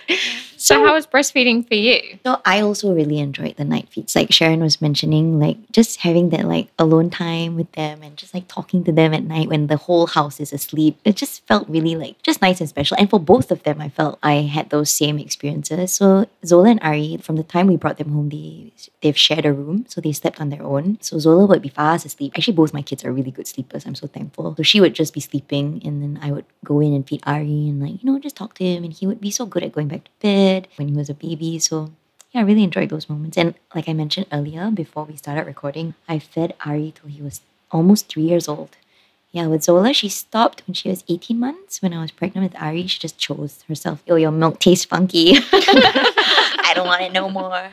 [0.59, 2.19] So, how was breastfeeding for you?
[2.27, 4.17] So I also really enjoyed the night feeds.
[4.17, 8.35] Like Sharon was mentioning, like just having that like alone time with them and just
[8.35, 10.99] like talking to them at night when the whole house is asleep.
[11.05, 12.97] It just felt really like just nice and special.
[12.99, 15.93] And for both of them, I felt I had those same experiences.
[15.93, 19.53] So Zola and Ari, from the time we brought them home, they they've shared a
[19.53, 20.99] room, so they slept on their own.
[21.01, 22.33] So Zola would be fast asleep.
[22.35, 23.87] Actually, both my kids are really good sleepers.
[23.87, 24.57] I'm so thankful.
[24.57, 27.71] So she would just be sleeping, and then I would go in and feed Ari
[27.71, 29.71] and like you know just talk to him, and he would be so good at
[29.71, 31.59] going back to bed when he was a baby.
[31.59, 31.91] So
[32.33, 33.37] yeah, I really enjoyed those moments.
[33.37, 37.41] And like I mentioned earlier, before we started recording, I fed Ari till he was
[37.71, 38.77] almost three years old.
[39.33, 41.83] Yeah, with Zola, she stopped when she was 18 months.
[41.83, 45.35] When I was pregnant with Ari, she just chose herself, oh, your milk tastes funky.
[45.53, 47.71] I don't want it no more.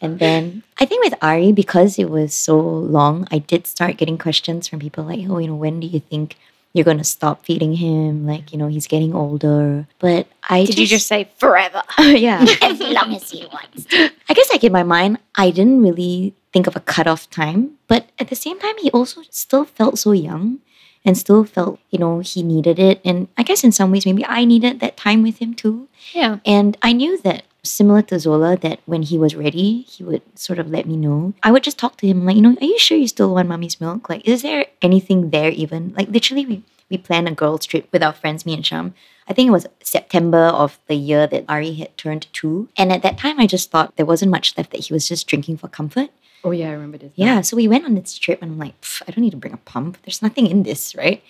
[0.00, 4.16] And then I think with Ari, because it was so long, I did start getting
[4.16, 6.36] questions from people like, oh, you know, when do you think
[6.74, 8.26] you're going to stop feeding him?
[8.26, 9.86] Like, you know, he's getting older.
[10.00, 11.82] But I Did you just say forever?
[11.98, 12.44] yeah.
[12.62, 14.10] as long as he wants to.
[14.28, 17.78] I guess like in my mind, I didn't really think of a cutoff time.
[17.88, 20.58] But at the same time, he also still felt so young
[21.04, 23.00] and still felt, you know, he needed it.
[23.04, 25.88] And I guess in some ways, maybe I needed that time with him too.
[26.12, 26.38] Yeah.
[26.44, 30.58] And I knew that similar to Zola, that when he was ready, he would sort
[30.58, 31.34] of let me know.
[31.42, 33.48] I would just talk to him like, you know, are you sure you still want
[33.48, 34.08] mommy's milk?
[34.08, 35.94] Like, is there anything there even?
[35.96, 38.94] Like literally we we planned a girls trip with our friends, me and Sham.
[39.26, 42.68] I think it was September of the year that Ari had turned two.
[42.76, 45.26] And at that time I just thought there wasn't much left that he was just
[45.26, 46.10] drinking for comfort.
[46.44, 47.12] Oh yeah, I remember this.
[47.14, 48.74] Yeah, so we went on this trip and I'm like,
[49.08, 49.96] I don't need to bring a pump.
[50.02, 51.22] There's nothing in this, right?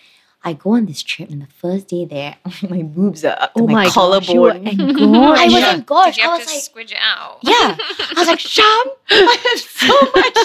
[0.46, 2.36] I go on this trip and the first day there,
[2.68, 4.68] my boobs are up to Oh my, my gosh, you were collarbone.
[4.68, 5.40] engorged.
[5.40, 5.74] I was Yeah.
[5.74, 6.14] engorged.
[6.16, 7.38] Did you I was to like, squidge it out?
[7.42, 7.76] yeah.
[7.78, 8.64] I was like, Sham,
[9.10, 10.38] I have so much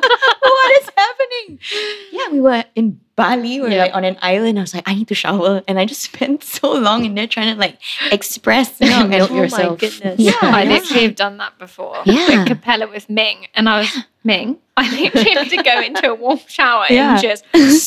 [0.00, 0.04] milk.
[0.42, 1.58] what is happening?
[2.12, 3.60] Yeah, we were in Bali.
[3.60, 3.78] Were Yep.
[3.86, 4.58] like on an island.
[4.58, 5.62] I was like, I need to shower.
[5.68, 7.78] And I just spent so long in there trying to like
[8.10, 9.08] express milk.
[9.08, 9.78] Milk and- Oh my yourself.
[9.78, 10.18] goodness.
[10.18, 10.32] Yeah.
[10.42, 10.70] I yeah.
[10.70, 12.02] literally have done that before.
[12.06, 12.38] Yeah.
[12.40, 13.46] With Capella with Ming.
[13.54, 17.12] And I was, Ming, I literally had to go into a warm shower Yeah.
[17.12, 17.44] and just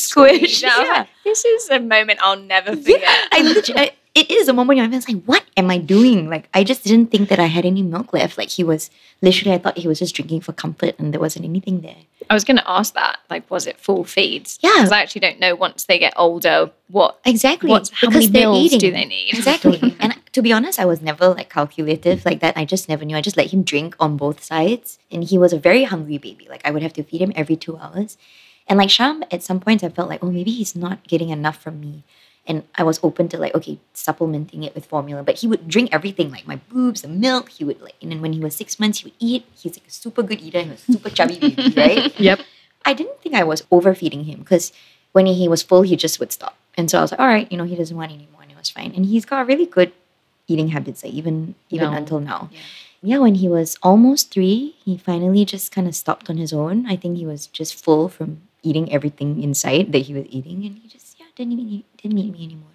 [0.08, 0.62] Squish.
[0.64, 0.92] I Yeah.
[1.00, 3.28] like, this is a moment I'll never forget.
[3.32, 6.30] I literally, I, it is a moment I was like, what am I doing?
[6.30, 8.38] Like, I just didn't think that I had any milk left.
[8.38, 11.44] Like, he was literally, I thought he was just drinking for comfort and there wasn't
[11.44, 11.96] anything there.
[12.30, 13.18] I was going to ask that.
[13.28, 14.58] Like, was it full feeds?
[14.62, 14.72] Yeah.
[14.76, 17.68] Because I actually don't know once they get older what Exactly.
[17.68, 19.34] what's how because many meals do they need?
[19.34, 19.94] Exactly.
[20.00, 22.56] and to be honest, I was never like calculative like that.
[22.56, 23.16] I just never knew.
[23.16, 24.98] I just let him drink on both sides.
[25.10, 26.46] And he was a very hungry baby.
[26.48, 28.16] Like I would have to feed him every two hours.
[28.66, 31.58] And like Sham, at some points I felt like, oh, maybe he's not getting enough
[31.62, 32.02] from me.
[32.46, 35.22] And I was open to like, okay, supplementing it with formula.
[35.22, 37.48] But he would drink everything, like my boobs, the milk.
[37.50, 39.44] He would like, and then when he was six months, he would eat.
[39.58, 40.62] He's like a super good eater.
[40.62, 42.20] He was super chubby baby, right?
[42.20, 42.40] Yep.
[42.84, 44.72] I didn't think I was overfeeding him because
[45.12, 46.56] when he was full, he just would stop.
[46.76, 48.56] And so I was like, all right, you know, he doesn't want anymore, and it
[48.56, 48.92] was fine.
[48.94, 49.92] And he's got really good
[50.46, 51.96] eating habits, like even even Now.
[51.96, 52.48] until now.
[52.52, 52.60] Yeah.
[53.02, 53.18] Yeah.
[53.18, 56.86] when he was almost three, he finally just kind of stopped on his own.
[56.86, 60.78] I think he was just full from eating everything inside that he was eating, and
[60.78, 62.70] he just didn't need, didn't need me anymore.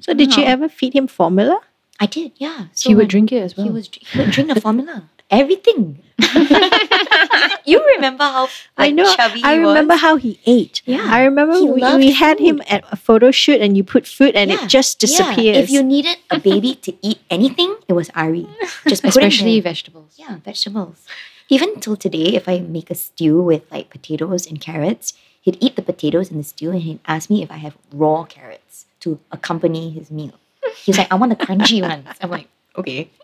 [0.00, 1.60] So did you ever feed him formula?
[2.00, 2.66] I did, yeah.
[2.74, 3.66] So he would drink it as well.
[3.66, 5.08] He was he would drink the formula.
[5.30, 6.02] everything.
[7.64, 9.14] you remember how I know.
[9.14, 10.00] chubby I remember was?
[10.00, 10.82] how he ate.
[10.84, 11.06] Yeah.
[11.08, 14.50] I remember we, we had him at a photo shoot and you put food and
[14.50, 14.64] Yeah.
[14.64, 15.56] it just Yeah, disappears.
[15.56, 18.46] If you needed a baby to eat anything, it was Ari.
[18.86, 20.14] Just Especially vegetables.
[20.16, 21.06] Yeah, vegetables.
[21.48, 25.76] Even till today, if I make a stew with like potatoes and carrots, he'd eat
[25.76, 29.18] the potatoes in the stew and he'd ask me if I have raw carrots to
[29.30, 30.32] accompany his meal.
[30.76, 32.06] He's like, I want the crunchy ones.
[32.20, 33.08] I'm like, okay.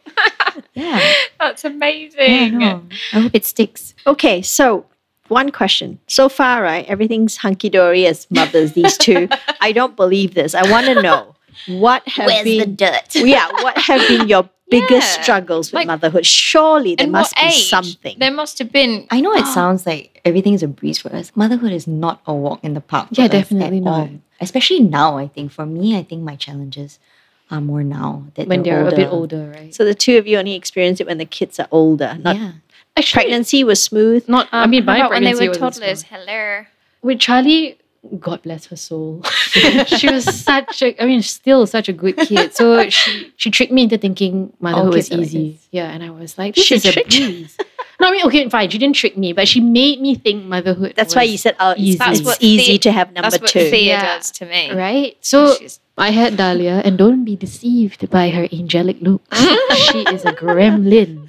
[0.75, 1.01] Yeah.
[1.39, 2.59] That's yeah I, amazing.
[2.59, 2.83] know.
[3.15, 3.95] I hope it sticks.
[4.07, 4.85] Okay, so
[5.29, 5.99] one question.
[6.09, 9.29] So far, right, everything's hunky dory as mothers, these two.
[9.61, 10.55] I don't believe this.
[10.55, 11.35] I want to know
[11.69, 13.15] what have Where's the been dirt?
[13.15, 15.23] yeah, what have been your biggest Yeah.
[15.23, 16.25] struggles with Like- motherhood?
[16.27, 17.69] Surely there must be age?
[17.69, 18.17] something.
[18.19, 19.07] There must have been.
[19.11, 21.33] I know it sounds like everything is a breeze for us.
[21.35, 23.09] Motherhood is not a walk in the park.
[23.09, 24.01] for Yeah, us definitely at not.
[24.01, 24.09] all.
[24.41, 25.53] Especially now, I think.
[25.53, 26.99] For me, I think my challenges
[27.51, 29.75] are more now that When they're, they're a bit older, right?
[29.75, 32.17] so the two of you only experience it when the kids are older.
[32.23, 32.53] Not yeah.
[32.97, 34.29] Actually, pregnancy was smooth.
[34.29, 34.49] not.
[34.53, 36.01] I Um, mean, how my about when they were toddlers.
[36.07, 36.21] small.
[36.21, 36.65] Hello.
[37.03, 37.79] With Charlie,
[38.19, 39.23] God bless her soul.
[39.87, 42.55] she was such a, I mean, still such a good kid.
[42.55, 45.59] So she she tricked me into thinking motherhood oh, was kids are like easy.
[45.71, 47.27] yeah, and I was like, this She is a tricked you?
[47.27, 47.59] breeze.
[48.01, 48.71] no, I mean, okay, fine.
[48.71, 50.95] She didn't trick me, but she made me think motherhood.
[50.97, 51.91] That's why you said, oh, it's, easy.
[51.93, 53.69] it's That's what easy the- to have number That's what two.
[53.71, 54.17] Thea Yeah.
[54.17, 54.73] does to me.
[54.73, 55.17] right.
[55.21, 59.39] So She's- I had Dahlia, and don't be deceived by her angelic looks.
[59.93, 61.29] she is a gremlin.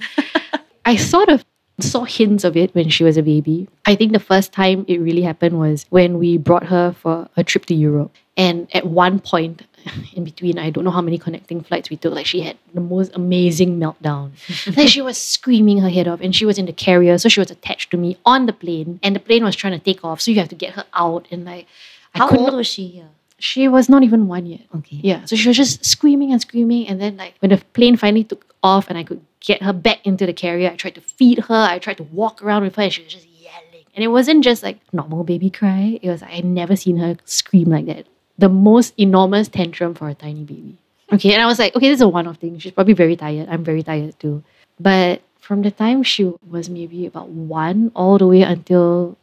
[0.86, 1.44] I sort of
[1.84, 3.68] saw hints of it when she was a baby.
[3.86, 7.44] I think the first time it really happened was when we brought her for a
[7.44, 8.16] trip to Europe.
[8.38, 9.64] And at one point
[10.14, 12.82] in between, I don't know how many connecting flights we took, like she had the
[12.82, 14.32] most amazing meltdown.
[14.78, 17.40] like she was screaming her head off, and she was in the carrier, so she
[17.40, 20.22] was attached to me on the plane, and the plane was trying to take off,
[20.22, 21.68] so you have to get her out and like.
[22.14, 23.10] I How old was she here?
[23.42, 24.62] she was not even one yet.
[24.76, 25.00] Okay.
[25.02, 25.26] Yeah.
[25.26, 26.88] So she was just screaming and screaming.
[26.88, 30.06] And then like when the plane finally took off and I could get her back
[30.06, 31.56] into the carrier, I tried to feed her.
[31.56, 33.86] I tried to walk around with her and she was just yelling.
[33.96, 36.00] And it wasn't just like normal baby cry.
[36.02, 38.06] It was I'd never seen her scream like that.
[38.38, 40.78] The most enormous tantrum for a tiny baby.
[41.12, 41.34] Okay.
[41.34, 42.58] And I was like, okay, this is a one-off thing.
[42.58, 43.50] She's probably very tired.
[43.50, 44.44] I'm very tired too.
[44.80, 49.18] But from the time she was maybe about one all the way until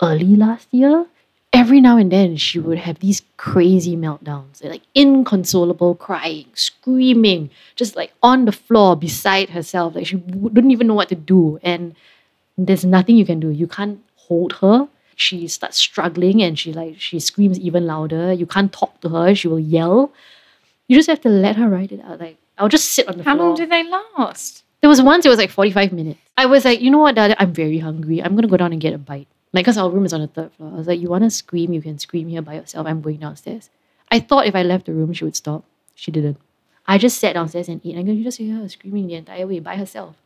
[0.00, 1.06] early last year,
[1.54, 7.96] every now and then she would have these crazy meltdowns, like inconsolable crying, screaming, just
[7.96, 9.94] like on the floor beside herself.
[9.94, 11.58] Like she wouldn't even know what to do.
[11.62, 11.94] And
[12.58, 13.50] there's nothing you can do.
[13.50, 14.88] You can't hold her.
[15.16, 18.32] She starts struggling and she like she screams even louder.
[18.32, 19.34] You can't talk to her.
[19.34, 20.12] She will yell.
[20.88, 22.20] You just have to let her ride it out.
[22.20, 23.44] Like I'll just sit on the How floor.
[23.44, 24.64] How long do they last?
[24.80, 26.20] There was once it was like 45 minutes.
[26.36, 27.40] I was like, you know what, Dada?
[27.40, 28.22] I'm very hungry.
[28.22, 29.28] I'm gonna go down and get a bite.
[29.54, 30.72] Like, cause our room is on the third floor.
[30.74, 32.88] I was like, you wanna scream, you can scream here by yourself.
[32.88, 33.70] I'm going downstairs.
[34.10, 35.64] I thought if I left the room, she would stop.
[35.94, 36.38] She didn't.
[36.88, 37.94] I just sat downstairs and ate.
[37.94, 40.16] And you just hear her screaming the entire way by herself.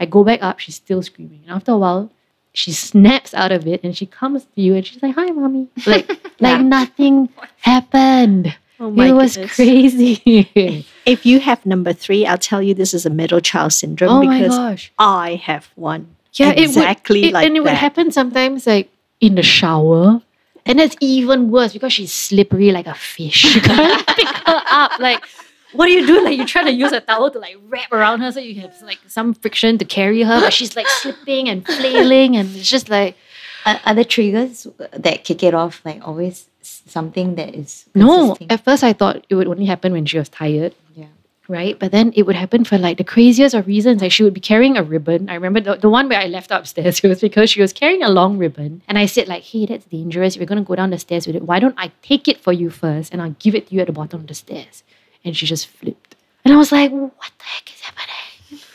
[0.00, 1.42] I go back up, she's still screaming.
[1.46, 2.10] And after a while,
[2.52, 5.68] she snaps out of it and she comes to you and she's like, hi, mommy.
[5.86, 7.28] Like, like nothing
[7.60, 8.56] happened.
[8.80, 9.54] Oh it was goodness.
[9.54, 10.86] crazy.
[11.06, 14.20] If you have number three, I'll tell you this is a middle child syndrome oh
[14.20, 14.90] because.
[14.98, 16.16] I have one.
[16.34, 18.90] Yeah, exactly it would, it, like and it would happen sometimes like
[19.20, 20.20] in the shower.
[20.64, 23.44] And that's even worse because she's slippery like a fish.
[23.54, 24.98] You can't pick her up.
[25.00, 25.24] Like,
[25.72, 26.24] what do you do?
[26.24, 28.80] Like, you're trying to use a towel to like wrap around her so you have
[28.82, 32.88] like some friction to carry her, but she's like slipping and flailing, and it's just
[32.88, 33.16] like
[33.64, 38.36] Are, are the triggers that kick it off like always something that is no.
[38.50, 40.74] At first, I thought it would only happen when she was tired.
[40.94, 41.06] Yeah.
[41.48, 41.78] Right?
[41.78, 44.02] But then it would happen for like the craziest of reasons.
[44.02, 45.28] Like she would be carrying a ribbon.
[45.28, 47.00] I remember the, the one where I left upstairs.
[47.04, 49.86] It was because she was carrying a long ribbon, and I said like, "Hey, that's
[49.86, 50.36] dangerous.
[50.36, 52.70] You're gonna go down the stairs with it, why don't I take it for you
[52.70, 54.82] first, and I'll give it to you at the bottom of the stairs?"
[55.24, 58.60] And she just flipped, and I was like, "What the heck is happening?"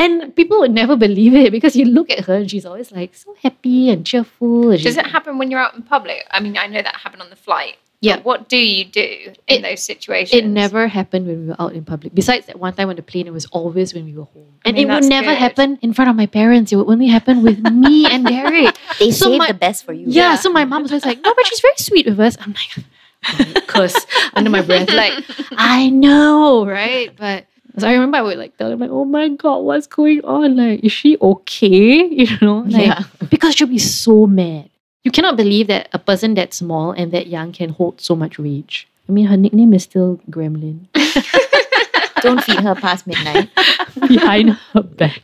[0.00, 3.16] And people would never believe it because you look at her and she's always like
[3.16, 4.70] so happy and cheerful.
[4.70, 6.24] And Does it happen when you're out in public?
[6.30, 7.78] I mean, I know that happened on the flight.
[8.00, 8.20] Yeah.
[8.22, 10.38] What do you do in It- those situations?
[10.38, 12.14] It never happened when we were out in public.
[12.14, 14.46] Besides that one time on the plane, it was always when we were home.
[14.64, 15.38] And mean, it would never good.
[15.38, 16.70] happen in front of my parents.
[16.72, 18.76] It would only happen with me and Derek.
[19.00, 20.06] They So save my- the best for you.
[20.06, 22.36] Yeah, so my mom was always like, no, but she's very sweet with us.
[22.40, 23.98] I'm like, curse
[24.34, 24.90] under my breath.
[24.90, 25.14] Like,
[25.58, 27.10] I know, right?
[27.16, 27.46] But
[27.78, 30.54] so I remember I would like tell them, like, oh my God, what's going on?
[30.56, 32.06] Like, is she okay?
[32.06, 32.58] You know?
[32.66, 33.02] Like, Yeah.
[33.28, 34.70] Because she'll be so mad.
[35.08, 38.38] You cannot believe that a person that small and that young can hold so much
[38.38, 38.86] rage.
[39.08, 40.84] I mean, her nickname is still Gremlin.
[42.20, 43.48] Don't feed her past midnight.
[44.06, 45.22] behind her back.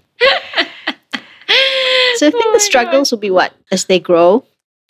[2.17, 3.53] So I think Oh the struggles will be what?
[3.71, 4.47] As they grow,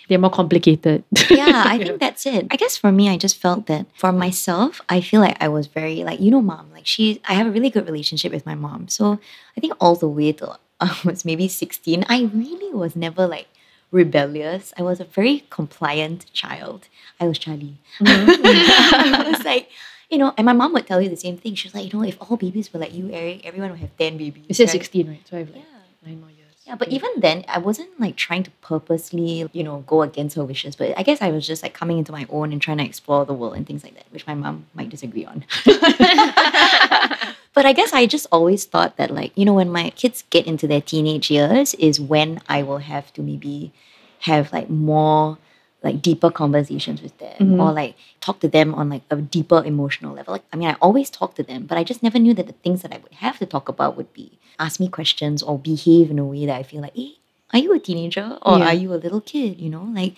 [0.09, 1.03] they're more complicated.
[1.29, 2.47] yeah, I think that's it.
[2.53, 5.67] I guess for me, I just felt that for myself, I feel like I was
[5.67, 6.71] very like you know, mom.
[6.73, 8.87] Like she, I have a really good relationship with my mom.
[8.87, 9.19] So
[9.57, 13.49] I think all the way till I was maybe sixteen, I really was never like
[13.95, 14.73] rebellious.
[14.79, 16.89] I was a very compliant child.
[17.21, 17.79] I was Charlie.
[18.01, 19.15] Mm-hmm.
[19.15, 19.69] I was like.
[20.11, 21.55] You know, and my mom would tell you the same thing.
[21.57, 23.97] She was like, you know, if all babies were like you, Eric, everyone would have
[23.97, 24.45] 10 babies.
[24.47, 24.73] You said right?
[24.73, 25.23] 16, right?
[25.29, 26.07] So I have like Yeah.
[26.07, 26.55] nine more years.
[26.67, 30.45] Yeah, but even then, I wasn't like trying to purposely, you know, go against her
[30.45, 30.77] wishes.
[30.77, 33.25] But I guess I was just like coming into my own and trying to explore
[33.25, 35.45] the world and things like that, which my mom might disagree on.
[37.55, 40.47] but I guess I just always thought that, like, you know, when my kids get
[40.47, 43.73] into their teenage years is when I will have to maybe
[44.21, 45.39] have like more
[45.83, 47.61] like deeper conversations with them Mhm.
[47.61, 50.33] or like talk to them on like a deeper emotional level.
[50.33, 52.55] Like I mean I always talk to them, but I just never knew that the
[52.65, 56.11] things that I would have to talk about would be ask me questions or behave
[56.11, 57.17] in a way that I feel like, hey,
[57.53, 58.69] are you a teenager or Yeah.
[58.69, 59.61] are you a little kid?
[59.61, 60.15] You know, like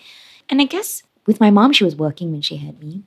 [0.49, 3.03] and I guess with my mom, she was working when she had me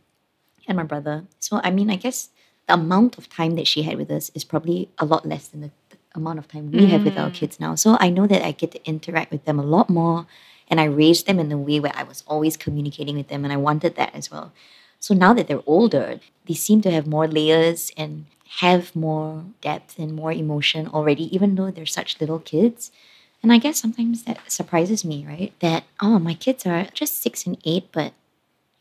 [0.68, 1.24] and my brother.
[1.41, 2.28] So I mean I guess
[2.70, 5.60] the amount of time that she had with us is probably a lot less than
[5.60, 7.34] the, the amount of time we have with our mm.
[7.34, 7.74] kids now.
[7.74, 10.26] So I know that I get to interact with them a lot more
[10.68, 13.52] and I raised them in the way where I was always communicating with them and
[13.52, 14.52] I wanted that as well.
[15.00, 18.26] So now that they're older, they seem to have more layers and
[18.60, 22.92] have more depth and more emotion already, even though they're such little kids.
[23.42, 25.52] And I guess sometimes that surprises me, right?
[25.58, 28.12] That, oh, my kids are just six and eight, but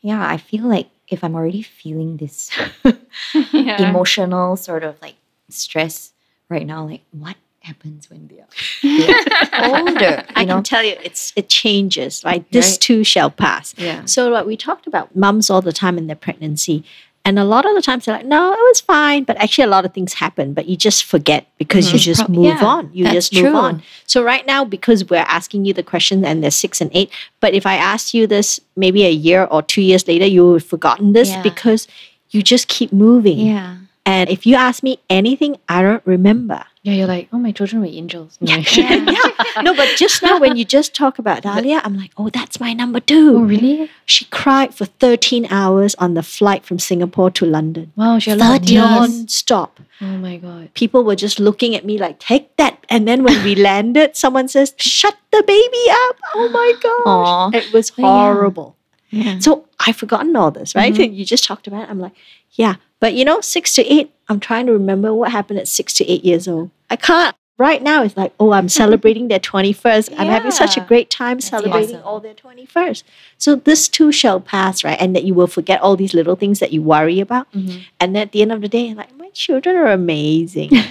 [0.00, 2.50] yeah, I feel like if I'm already feeling this
[3.52, 3.88] Yeah.
[3.90, 5.16] emotional sort of like
[5.48, 6.12] stress
[6.48, 8.48] right now, like what happens when they are,
[9.78, 10.24] older?
[10.34, 10.54] I know?
[10.56, 12.22] can tell you, it's it changes.
[12.24, 12.80] Right, this Right.
[12.80, 13.74] too shall pass.
[13.76, 14.04] Yeah.
[14.06, 16.84] So like we talked about mums all the time in their pregnancy.
[17.24, 19.24] And a lot of the times they're like, no, it was fine.
[19.24, 22.02] But actually, a lot of things happen, but you just forget because you Mhm.
[22.02, 22.90] just Prob- move yeah, on.
[22.94, 23.56] You just move true.
[23.56, 23.82] on.
[24.06, 27.10] So, right now, because we're asking you the question and they're six and eight,
[27.40, 30.62] but if I asked you this maybe a year or two years later, you would
[30.62, 31.42] have forgotten this Yeah.
[31.42, 31.86] because
[32.30, 33.38] you just keep moving.
[33.38, 33.76] Yeah.
[34.06, 36.64] And if you ask me anything, I don't remember.
[36.82, 38.38] Yeah, you're like, oh, my children were angels.
[38.40, 38.56] No.
[38.72, 39.29] yeah.
[39.62, 42.72] No, but just now when you just talk about Dahlia, I'm like, oh, that's my
[42.72, 43.44] number oh, two.
[43.44, 43.90] really?
[44.06, 47.92] She cried for 13 hours on the flight from Singapore to London.
[47.96, 48.84] Wow, she had a lot of 30 needs.
[49.18, 49.80] Non-stop.
[50.00, 50.72] Oh my god.
[50.74, 52.84] People were just looking at me like, take that.
[52.88, 56.16] And then when we landed, someone says, shut the baby up.
[56.34, 57.06] Oh my gosh.
[57.06, 57.50] Aw.
[57.54, 58.06] It was Yeah.
[58.06, 58.76] horrible.
[59.10, 59.38] Yeah.
[59.40, 60.94] So I've forgotten all this, right?
[60.94, 61.12] Mm-hmm.
[61.12, 61.90] You just talked about it.
[61.90, 62.12] I'm like,
[62.52, 62.76] yeah.
[63.00, 66.08] But you know, six to eight, I'm trying to remember what happened at six to
[66.10, 66.70] eight years old.
[66.88, 67.34] I can't.
[67.60, 70.14] Right now, it's like, oh, I'm celebrating their 21st.
[70.16, 72.06] I'm having such a great time celebrating awesome.
[72.08, 73.02] all their 21st.
[73.36, 74.96] So this too shall pass, right?
[74.98, 77.52] And that you will forget all these little things that you worry about.
[77.52, 77.82] Mhm.
[78.00, 80.70] And at the end of the day, like, my children are amazing.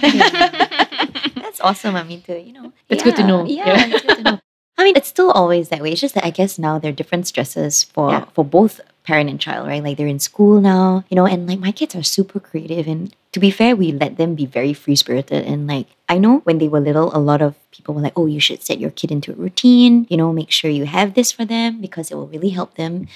[1.42, 1.96] That's awesome.
[1.96, 3.44] I mean, to you know, It's good to know.
[3.46, 3.86] Yeah, Yeah.
[3.90, 4.38] it's good to know.
[4.78, 5.90] I mean, it's still always that way.
[5.92, 8.24] It's just that I guess now there are different stresses for Yeah.
[8.32, 9.82] for both parent and child, right?
[9.82, 12.86] Like they're in school now, you know, and like my kids are super creative.
[12.86, 15.44] And to be fair, we let them be very free spirited.
[15.44, 18.26] And like I know when they were little, a lot of people were like, "Oh,
[18.26, 20.06] you should set your kid into a routine.
[20.10, 23.06] You know, make sure you have this for them because it will really help them."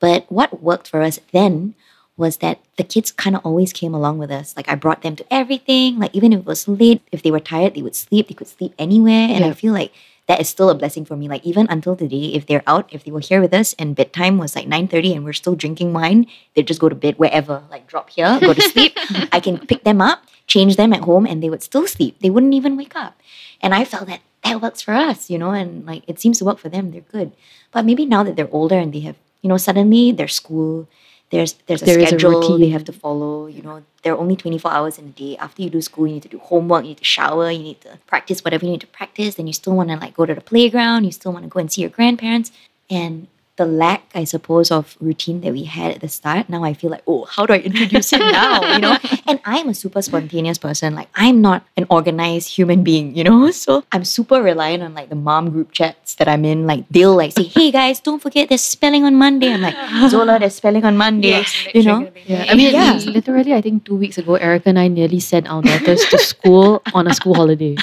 [0.00, 1.74] But what worked for us then
[2.16, 4.56] was that the kids kind of always came along with us.
[4.56, 5.98] Like I brought them to everything.
[5.98, 8.28] Like even if it was late, if they were tired, they would sleep.
[8.28, 9.28] They could sleep anywhere.
[9.30, 9.92] And I feel like
[10.30, 11.26] that is still a blessing for me.
[11.26, 14.38] Like even until today, if they're out, if they were here with us and bedtime
[14.38, 17.64] was like 9.30 and we're still drinking wine, they'd just go to bed wherever.
[17.68, 18.96] Like drop here, go to sleep.
[19.32, 22.20] I can pick them up, change them at home, and they would still sleep.
[22.20, 23.18] They wouldn't even wake up.
[23.60, 26.44] And I felt that that works for us, you know, and like it seems to
[26.44, 26.92] work for them.
[26.92, 27.32] They're good.
[27.72, 30.86] But maybe now that they're older and they have, you know, suddenly their school,
[31.30, 33.46] there's there's a There is a schedule they have to follow.
[33.46, 35.36] You know, there are only 24 hours in a day.
[35.36, 37.80] After you do school, you need to do homework, you need to shower, you need
[37.82, 39.36] to practice whatever you need to practice.
[39.36, 41.60] Then you still want to like go to the playground, you still want to go
[41.60, 42.50] and see your grandparents.
[42.88, 43.28] And
[43.60, 46.88] the lack, I suppose, of routine that we had at the start, now I feel
[46.88, 48.64] like, oh, how do I introduce it now?
[48.72, 48.96] You know?
[49.28, 50.94] And I'm a super spontaneous person.
[50.96, 53.50] Like I'm not an organized human being, you know?
[53.64, 56.66] So I'm super reliant on like the mom group chats that I'm in.
[56.66, 59.52] Like they'll like say, hey guys, don't forget there's spelling on Monday.
[59.52, 59.76] I'm like,
[60.10, 61.44] Zola, there's spelling on Monday.
[61.76, 62.08] you know?
[62.24, 62.96] Yeah, I mean, Yeah.
[63.04, 66.80] literally, I think two weeks ago, Erica and I nearly sent our daughters to school
[66.96, 67.76] on a school holiday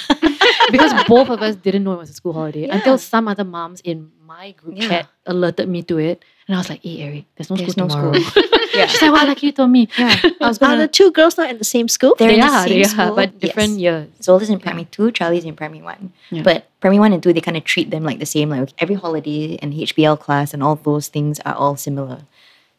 [0.72, 2.76] because both of us didn't know it was a school holiday Yeah.
[2.76, 4.88] until some other moms in my group Yeah.
[4.90, 7.88] chat alerted me to it, and I was like, "Hey, Eric, there's no There's school
[7.88, 8.44] no tomorrow." school.
[8.76, 8.86] Yeah.
[8.88, 9.28] She's like, "What?
[9.28, 10.14] Like you told me." Yeah.
[10.42, 10.82] I was Are gonna.
[10.84, 12.16] the two girls not in the same school?
[12.20, 13.16] They're they in the same they are, school.
[13.16, 13.80] but different Yes.
[13.80, 14.08] years.
[14.22, 16.12] Zola's in primary two, Charlie's in primary one.
[16.30, 16.44] Yeah.
[16.44, 18.50] But primary one and two, they kind of treat them like the same.
[18.50, 22.20] Like every holiday and HBL class and all those things are all similar.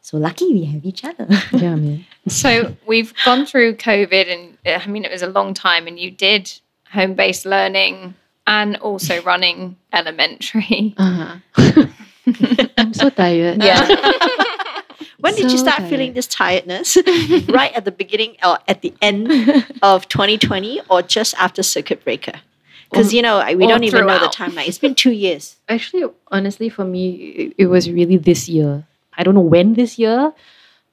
[0.01, 1.27] So lucky we have each other.
[1.51, 2.05] Yeah, man.
[2.27, 5.99] So we've gone through COVID, and uh, I mean, it was a long time, and
[5.99, 6.43] you did
[6.91, 8.15] home based learning
[8.47, 10.93] and also running elementary.
[10.97, 11.85] Uh-huh.
[12.77, 13.63] I'm so tired.
[13.63, 13.87] Yeah.
[15.19, 15.89] when did you start tired.
[15.89, 16.97] feeling this tiredness?
[17.47, 19.31] right at the beginning or at the end
[19.81, 22.33] of 2020 or just after circuit breaker?
[22.89, 24.67] Because, you know, we don't even know the timeline.
[24.67, 25.57] It's been two years.
[25.67, 28.83] Actually, honestly, for me, it, it was really this year.
[29.13, 30.33] I don't know when this year.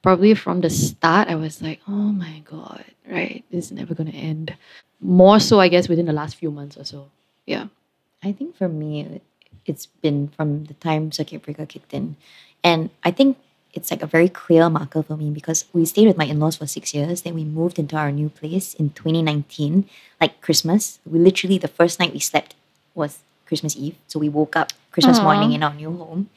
[0.02, 3.44] Probably from the start, I was like, oh my God, right?
[3.50, 4.54] This is never going to end.
[5.00, 7.08] More so, I guess, within the last few months or so.
[7.44, 7.66] Yeah.
[8.22, 9.20] I think for me,
[9.66, 12.16] it's been from the time circuit breaker kicked in.
[12.64, 13.36] And I think
[13.74, 16.56] it's like a very clear marker for me because we stayed with my in laws
[16.56, 17.22] for six years.
[17.22, 19.86] Then we moved into our new place in 2019,
[20.20, 20.98] like Christmas.
[21.04, 22.54] We literally, the first night we slept
[22.94, 23.96] was Christmas Eve.
[24.08, 25.22] So we woke up Christmas Aw.
[25.22, 26.30] morning in our new home.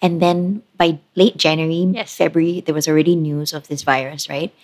[0.00, 2.14] And then by late January, Yes.
[2.14, 4.54] February, there was already news of this virus, right?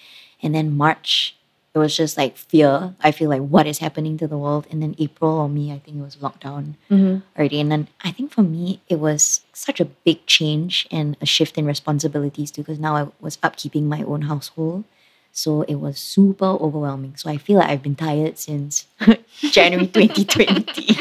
[0.43, 1.35] And then March,
[1.75, 2.95] it was just like fear.
[3.01, 4.67] I feel like what is happening to the world.
[4.71, 7.19] And then April or me, I think it was lockdown mm-hmm.
[7.37, 7.61] already.
[7.61, 11.57] And then I think for me, it was such a big change and a shift
[11.57, 14.85] in responsibilities too, because now I was upkeeping my own household.
[15.33, 17.17] So it was super overwhelming.
[17.17, 18.87] So I feel like I've been tired since
[19.41, 20.99] January 2020.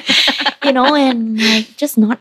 [0.63, 2.19] you know, and like just not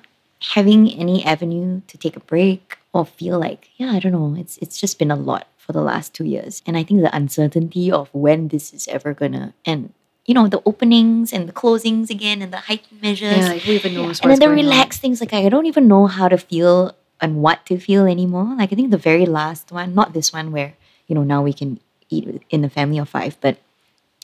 [0.54, 4.34] having any avenue to take a break or feel like, yeah, I don't know.
[4.36, 6.62] It's it's just been a lot for the last two years.
[6.66, 9.92] And I think the uncertainty of when this is ever gonna end.
[10.26, 13.72] You know, the openings and the closings again and the heightened measures Yeah, like, who
[13.72, 14.64] even knows and then the going on?
[14.64, 18.48] relaxed things like I don't even know how to feel and what to feel anymore.
[18.58, 20.74] Like I think the very last one, not this one where
[21.06, 21.78] you know now we can
[22.10, 23.58] eat in the family of five, but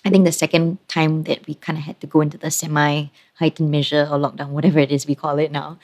[0.04, 3.06] I think the second time that we kind of had to go into the semi
[3.38, 5.78] heightened measure or lockdown, whatever it is we call it now,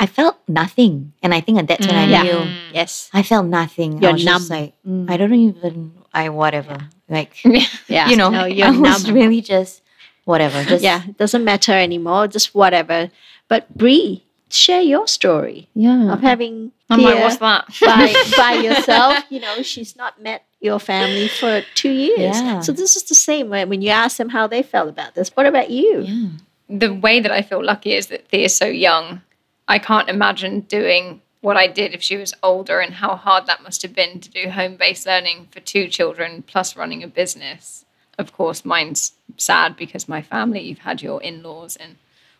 [0.00, 2.10] I felt nothing, and I think that's when I Mm.
[2.10, 2.22] Yeah.
[2.24, 2.40] knew
[2.74, 3.10] Yes.
[3.14, 4.02] I felt nothing.
[4.02, 4.58] You're I was just numb.
[4.58, 5.10] like Mm.
[5.10, 6.78] I don't even I whatever
[7.08, 7.32] like
[7.88, 8.08] Yeah.
[8.08, 9.14] you know No, I you're was numb.
[9.14, 9.82] really just
[10.24, 11.02] whatever just yeah.
[11.08, 12.26] It doesn't matter anymore.
[12.28, 13.10] Just whatever.
[13.48, 16.12] But Bree, share your story Yeah.
[16.12, 17.64] of having I'm like, what's that?
[17.80, 19.24] by, by yourself.
[19.30, 22.36] You know, she's not met your family for two years.
[22.40, 22.60] Yeah.
[22.60, 25.30] So this is the same when, when you ask them how they felt about this.
[25.34, 26.02] What about you?
[26.02, 26.28] yeah.
[26.68, 29.20] the way that I feel lucky is that Thea's so young.
[29.66, 33.62] I can't imagine doing what I did if she was older and how hard that
[33.62, 37.84] must have been to do home based learning for two children plus running a business.
[38.18, 41.96] Of course, mine's sad because my family, you've had your in laws and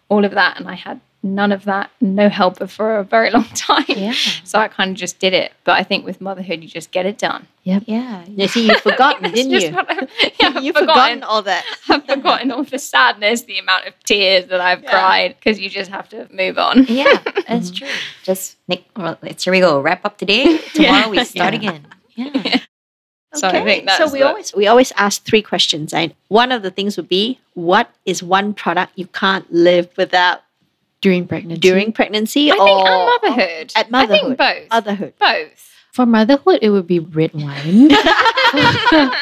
[0.09, 3.45] all of that, and I had none of that, no helper for a very long
[3.55, 3.85] time.
[3.89, 4.13] Yeah.
[4.45, 5.53] So I kind of just did it.
[5.65, 7.49] But I think with motherhood, you just get it done.
[7.65, 7.85] Yep.
[7.87, 8.25] Yeah.
[8.29, 9.73] You see, you've forgotten, didn't you?
[9.73, 10.07] what I-
[10.41, 11.21] yeah, I've You've forgotten.
[11.21, 11.65] forgotten all that.
[11.89, 14.91] I've forgotten all the sadness, the amount of tears that I've Yeah.
[14.91, 16.85] cried because you just have to move on.
[16.85, 17.19] Yeah,
[17.49, 17.89] that's true.
[18.23, 19.81] Just Nick, well, let's here we go.
[19.81, 20.59] Wrap up today.
[20.75, 21.59] Tomorrow we start Yeah.
[21.71, 21.87] again.
[22.17, 22.61] Yeah.
[23.35, 25.93] So I think so we the- always we always ask three questions.
[25.93, 30.43] And one of the things would be, what is one product you can't live without
[31.05, 31.61] During pregnancy.
[31.61, 33.73] during pregnancy I or think and motherhood.
[33.77, 34.25] at I motherhood.
[34.25, 34.71] think both.
[34.73, 35.13] motherhood?
[35.21, 35.61] both.
[35.93, 37.93] For motherhood, it would be red wine.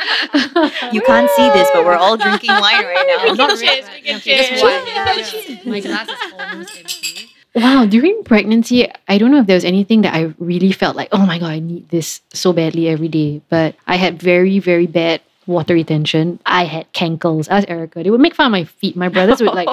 [0.92, 3.34] You can't see this, but we're all drinking wine right now.
[3.34, 4.62] Not cheers, we can Okay, just cheers.
[4.62, 4.86] one.
[4.86, 5.70] Yeah.
[5.72, 7.28] My glass is almost empty.
[7.54, 11.08] Wow, during pregnancy, I don't know if there was anything that I really felt like,
[11.12, 13.42] oh my god, I need this so badly every day.
[13.50, 16.38] But I had very, very bad water retention.
[16.46, 17.48] I had cankles.
[17.50, 18.96] As Erica, they would make fun of my feet.
[18.96, 19.68] My brothers would like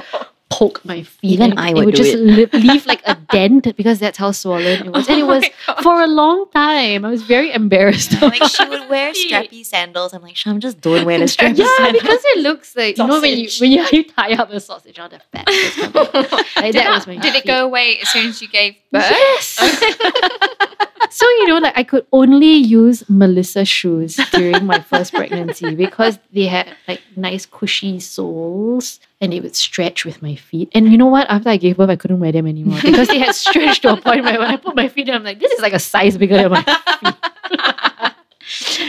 [0.49, 1.31] poke my feet.
[1.33, 2.53] Even and I it would would do just it.
[2.53, 5.07] leave like a dent because that's how swollen it was.
[5.07, 5.45] And it Oh was
[5.83, 7.05] for a long time.
[7.05, 8.19] I was very embarrassed.
[8.21, 10.13] like she would wear strappy sandals.
[10.13, 12.01] I'm like, Sham, just don't wear the strappy Yeah, sandals.
[12.01, 14.97] because it looks like you know when you when you, you tie up a sausage
[14.97, 15.45] on the fat.
[15.47, 16.13] just come out.
[16.57, 19.05] Like, that was my Did it go away as soon as you gave birth?
[19.09, 20.85] Yes.
[21.11, 26.19] So you know, like I could only use Melissa shoes during my first pregnancy because
[26.33, 30.69] they had like nice cushy soles and they would stretch with my feet.
[30.73, 31.29] And you know what?
[31.29, 33.97] After I gave birth, I couldn't wear them anymore because they had stretched to a
[34.01, 36.17] point where when I put my feet in, I'm like, this is like a size
[36.17, 37.15] bigger than my feet.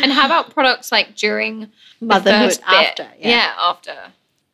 [0.02, 1.60] and how about products like during
[2.00, 2.68] the Motherhood first bit?
[2.88, 3.02] after.
[3.18, 3.28] Yeah.
[3.28, 3.96] yeah, after.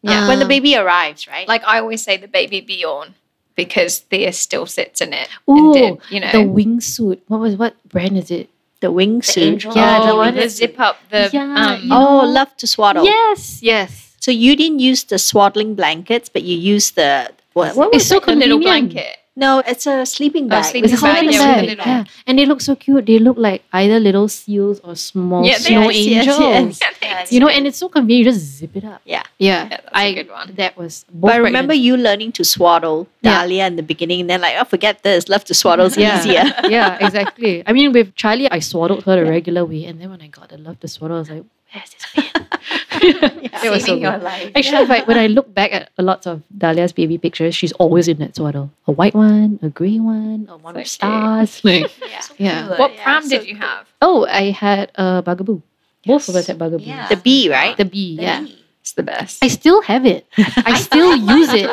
[0.03, 1.49] Yeah, When the Um, baby arrives, right?
[1.49, 3.13] like I always say, the BabyBjörn
[3.57, 5.29] because Thea still sits in it.
[5.49, 7.21] Ooh, and did, you know, the wingsuit.
[7.29, 8.49] What was what brand is it?
[8.81, 9.43] the wingsuit.
[9.43, 13.05] angel Yeah, the one the that- zip up the Yeah, um, Oh, love to swaddle.
[13.07, 14.15] Yes, yes.
[14.21, 17.75] So you didn't use the swaddling blankets, but you used the what?
[17.75, 18.29] What was It's so it?
[18.29, 19.17] a little blanket.
[19.39, 20.65] No, it's a sleeping bag.
[20.65, 21.65] sleeping It's a bag, sleeping yeah, bag.
[21.65, 22.05] a little- yeah.
[22.27, 23.05] And they look so cute.
[23.05, 26.81] They look like either little seals or small Yeah, snow yes, yes, angels.
[26.81, 26.97] yes.
[27.03, 28.25] Yeah, You know, and it's so convenient.
[28.27, 29.03] You just zip it up.
[29.05, 29.25] Yeah.
[29.39, 29.69] Yeah.
[29.69, 30.55] that's a I, good one.
[30.57, 33.33] That was both But I remember pregnant- you learning to swaddle Yeah.
[33.43, 35.29] Dahlia in the beginning, and then like, oh, forget this.
[35.29, 36.19] Love to swaddle is yeah.
[36.19, 36.45] easier.
[36.71, 37.63] yeah, exactly.
[37.67, 39.85] I mean, with Charlie, I swaddled her the regular way.
[39.85, 42.47] And then when I got the love to swaddle, I was like, where's this pen?
[43.67, 44.23] It was so good.
[44.23, 44.53] life.
[44.55, 47.73] Actually, if I, when I look back at a lot of Dahlia's baby pictures, she's
[47.73, 48.71] always in that swaddle.
[48.87, 50.89] A white one, a grey one, a one So with cute.
[50.89, 51.65] stars.
[51.65, 52.21] Like, Yeah.
[52.39, 52.79] yeah.
[52.79, 53.67] What Yeah, pram so did you cool.
[53.67, 53.87] have?
[54.03, 55.63] Oh, I had a bugaboo.
[56.07, 56.85] Both of us had bugaboo.
[56.85, 57.09] Yeah.
[57.09, 57.77] The bee, right?
[57.77, 58.47] The bee, yeah.
[58.81, 59.43] It's the best.
[59.43, 60.27] I still have it.
[60.39, 61.69] I still use it.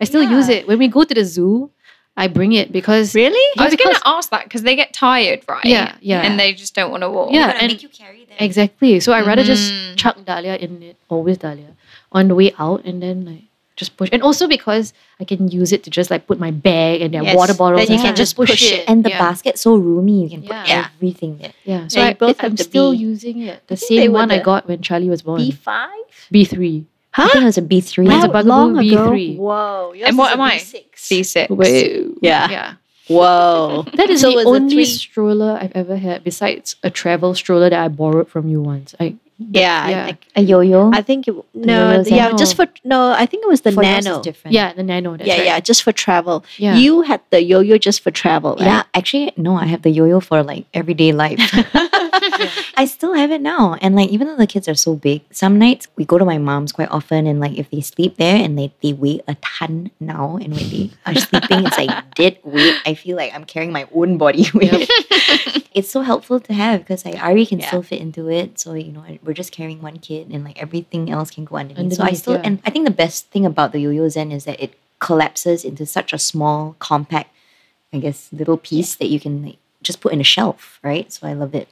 [0.00, 0.66] I still use it.
[0.66, 1.70] When we go to the zoo,
[2.16, 3.44] I bring it because Really?
[3.58, 5.64] I was gonna ask that because they get tired, right?
[5.64, 6.22] Yeah, yeah.
[6.22, 7.30] And they just don't want to walk.
[7.32, 8.36] Yeah, and make you carry them.
[8.38, 9.00] exactly.
[9.00, 9.96] So I rather just Mhm.
[9.96, 11.76] chuck Dahlia in it, always Dahlia,
[12.12, 13.42] on the way out, and then like
[13.76, 14.08] just push.
[14.12, 17.22] And also because I can use it to just like put my bag and their
[17.22, 17.82] Yes, water bottles.
[17.82, 18.22] then you and can stuff.
[18.24, 18.84] just push it.
[18.88, 19.18] And the yeah.
[19.18, 20.88] basket's so roomy, you can put Yeah.
[20.96, 21.52] everything there.
[21.66, 22.98] Yeah, so Yeah, I, both I'm still B.
[22.98, 23.60] using it.
[23.68, 25.42] The same were one I got when Charlie was born.
[25.42, 25.90] B five?
[26.32, 26.86] B three.
[27.24, 28.06] I think it was a B3.
[28.06, 29.10] Mine's a How Bugaboo long ago?
[29.10, 29.36] B3.
[29.38, 29.92] Whoa.
[29.94, 30.56] yours And what is a am I?
[30.56, 30.84] B6.
[30.96, 31.50] C6.
[31.56, 32.06] Wait.
[32.22, 32.50] Yeah.
[32.50, 32.74] Yeah.
[33.08, 33.84] Whoa.
[33.94, 37.34] That is So the was it only three- stroller I've ever had besides a travel
[37.34, 38.94] stroller that I borrowed from you once.
[39.00, 40.02] I Yeah, Yeah.
[40.02, 40.18] I think.
[40.36, 40.90] A yo-yo.
[40.94, 43.12] I think it, no, Yoyo's yeah, just for no.
[43.12, 44.22] I think it was the For nano.
[44.22, 44.54] different.
[44.54, 45.16] yeah, the nano.
[45.20, 45.44] Yeah, right.
[45.44, 46.44] yeah, just for travel.
[46.56, 46.76] Yeah.
[46.76, 48.64] You had the yo-yo just for travel, right?
[48.66, 51.38] Yeah, actually, no, I have the yo-yo for like everyday life.
[52.76, 53.74] I still have it now.
[53.80, 56.38] And like even though the kids are so big, some nights we go to my
[56.38, 59.90] mom's quite often and like if they sleep there and they, they weigh a ton
[60.00, 62.76] now and when they are sleeping it's like dead weight.
[62.86, 64.88] I feel like I'm carrying my own body weight.
[65.72, 67.68] it's so helpful to have because like Ari can Yeah.
[67.68, 68.58] still fit into it.
[68.58, 71.94] So you know we're just carrying one kid and like everything else can go underneath.
[71.94, 72.42] so I still yeah.
[72.44, 75.84] and I think the best thing about the yo-yo Zen is that it collapses into
[75.86, 77.30] such a small, compact,
[77.92, 81.12] I guess, little piece that you can like, just put in a shelf, right?
[81.12, 81.68] So I love it.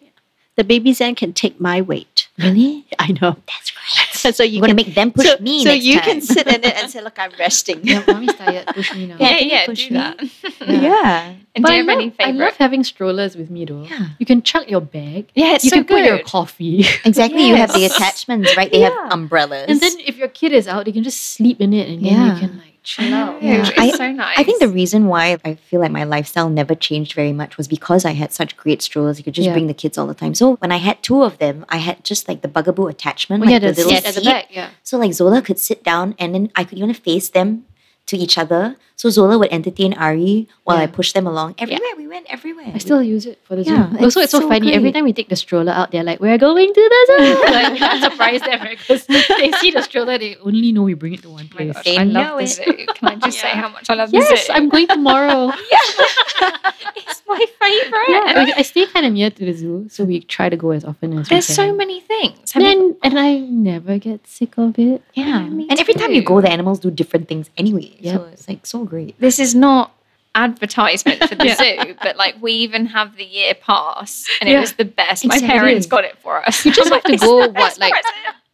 [0.56, 2.28] The Babyzen can take my weight.
[2.38, 2.86] Really?
[2.98, 3.36] I know.
[3.46, 4.13] That's great.
[4.32, 6.04] so you I'm gonna can make them push so, me so next you time.
[6.04, 8.66] can sit in it and say, "Look, I'm resting." Yeah, mommy's tired.
[8.68, 9.16] Push me now.
[9.18, 10.00] Yeah, yeah, push do me?
[10.00, 10.20] that.
[10.66, 11.34] yeah.
[11.56, 13.82] And But do I you have love, any I love having strollers with me though.
[13.84, 14.08] Yeah.
[14.18, 15.30] You can chuck your bag.
[15.34, 16.84] yeah, it's you so can put your coffee.
[17.04, 17.46] Exactly.
[17.46, 18.70] You have the attachments, right?
[18.72, 18.90] They Yeah.
[18.90, 19.66] have umbrellas.
[19.68, 22.12] and then if your kid is out, they can just sleep in it and then
[22.34, 23.42] you can like chill out.
[23.42, 23.60] Yeah, Yeah.
[23.68, 24.38] It's I- so nice.
[24.38, 27.66] I think the reason why I feel like my lifestyle never changed very much was
[27.66, 29.18] because I had such great strollers.
[29.18, 29.52] You could just Yeah.
[29.52, 30.34] bring the kids all the time.
[30.34, 33.46] So when I had two of them, I had just like the bugaboo attachment, Oh,
[33.46, 34.46] like yeah, the, the little seat at the back.
[34.50, 34.68] Yeah.
[34.82, 37.64] So like Zola could sit down and then I could even face them
[38.06, 38.76] to each other.
[39.04, 40.96] So Zola would entertain Ari while I Yeah.
[40.96, 41.60] pushed them along.
[41.60, 42.72] Everywhere we went, everywhere.
[42.72, 43.76] I still use it for the zoo.
[43.76, 44.72] Yeah, also, it's it's so, so funny.
[44.72, 47.72] Every time we take the stroller out, they're like, "We're going to the zoo." like,
[47.76, 50.16] we can't surprise them because they see the stroller.
[50.16, 51.76] They only know we bring it to one oh place.
[51.76, 52.56] gosh, They I know love the it.
[52.56, 52.72] zoo.
[52.96, 54.56] Can I just say how much I love the yes, zoo?
[54.56, 55.52] I'm going tomorrow.
[56.96, 58.08] it's my favorite.
[58.08, 60.70] yeah, I, I stay kind of near to the zoo, so we try to go
[60.70, 61.76] as often as There's we so can.
[61.76, 62.52] many things.
[62.56, 65.02] Have you- and I never get sick of it.
[65.12, 65.44] Yeah.
[65.44, 67.92] and every time you go, the animals do different things anyway.
[68.00, 68.14] Yep.
[68.16, 68.93] So it's like so great.
[69.18, 69.90] This is not
[70.36, 71.84] advertisement for the Yeah.
[71.84, 75.24] zoo, but like we even have the year pass, and it was the best.
[75.24, 75.58] My Exactly.
[75.58, 76.64] parents got it for us.
[76.66, 77.94] You just have to go what like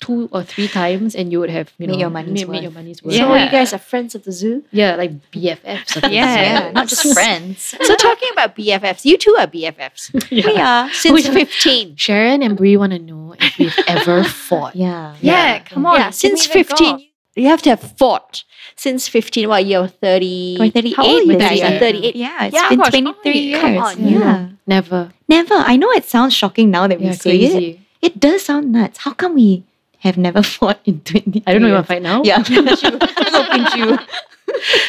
[0.01, 2.57] two or three times, and you would have you Made know your money's made, made
[2.57, 2.63] worth.
[2.63, 3.15] your money's worth.
[3.15, 3.45] So Yeah.
[3.47, 4.63] you guys are friends of the zoo.
[4.73, 5.97] Yeah, like BFFs.
[5.97, 6.67] of the Yeah.
[6.69, 6.73] zoo.
[6.73, 7.75] Not just friends.
[7.83, 10.11] So talking about BFFs, you two are BFFs.
[10.31, 10.85] Yeah.
[10.89, 11.33] are Since yeah.
[11.33, 11.97] 15.
[11.97, 14.77] Sharon and Brie want to know if we've ever fought.
[14.77, 15.17] Yeah.
[15.21, 15.99] Yeah, come on.
[15.99, 16.77] yeah, since 15.
[16.93, 17.03] goss.
[17.37, 18.45] You have to have fought.
[18.77, 20.57] Since 15, what, you're 30.
[20.59, 21.39] We're 38 How old are you
[21.71, 21.79] year.
[21.79, 22.17] 38.
[22.17, 23.61] Yeah, it's Yeah, been gosh, 23 years.
[23.61, 24.19] come on, yeah.
[24.19, 24.49] yeah.
[24.67, 25.13] Never.
[25.29, 25.55] Never.
[25.55, 27.51] I know it sounds shocking now that we Yeah, say it.
[27.53, 27.87] crazy.
[28.03, 28.99] It does sound nuts.
[28.99, 29.65] How come we
[29.99, 31.69] have never fought in 20 I don't know.
[31.69, 31.87] If you years?
[31.87, 32.23] fight now?
[32.25, 32.99] Yeah, pinch you.
[32.99, 33.99] I'm gonna you.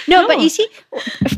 [0.07, 0.67] No, but you see,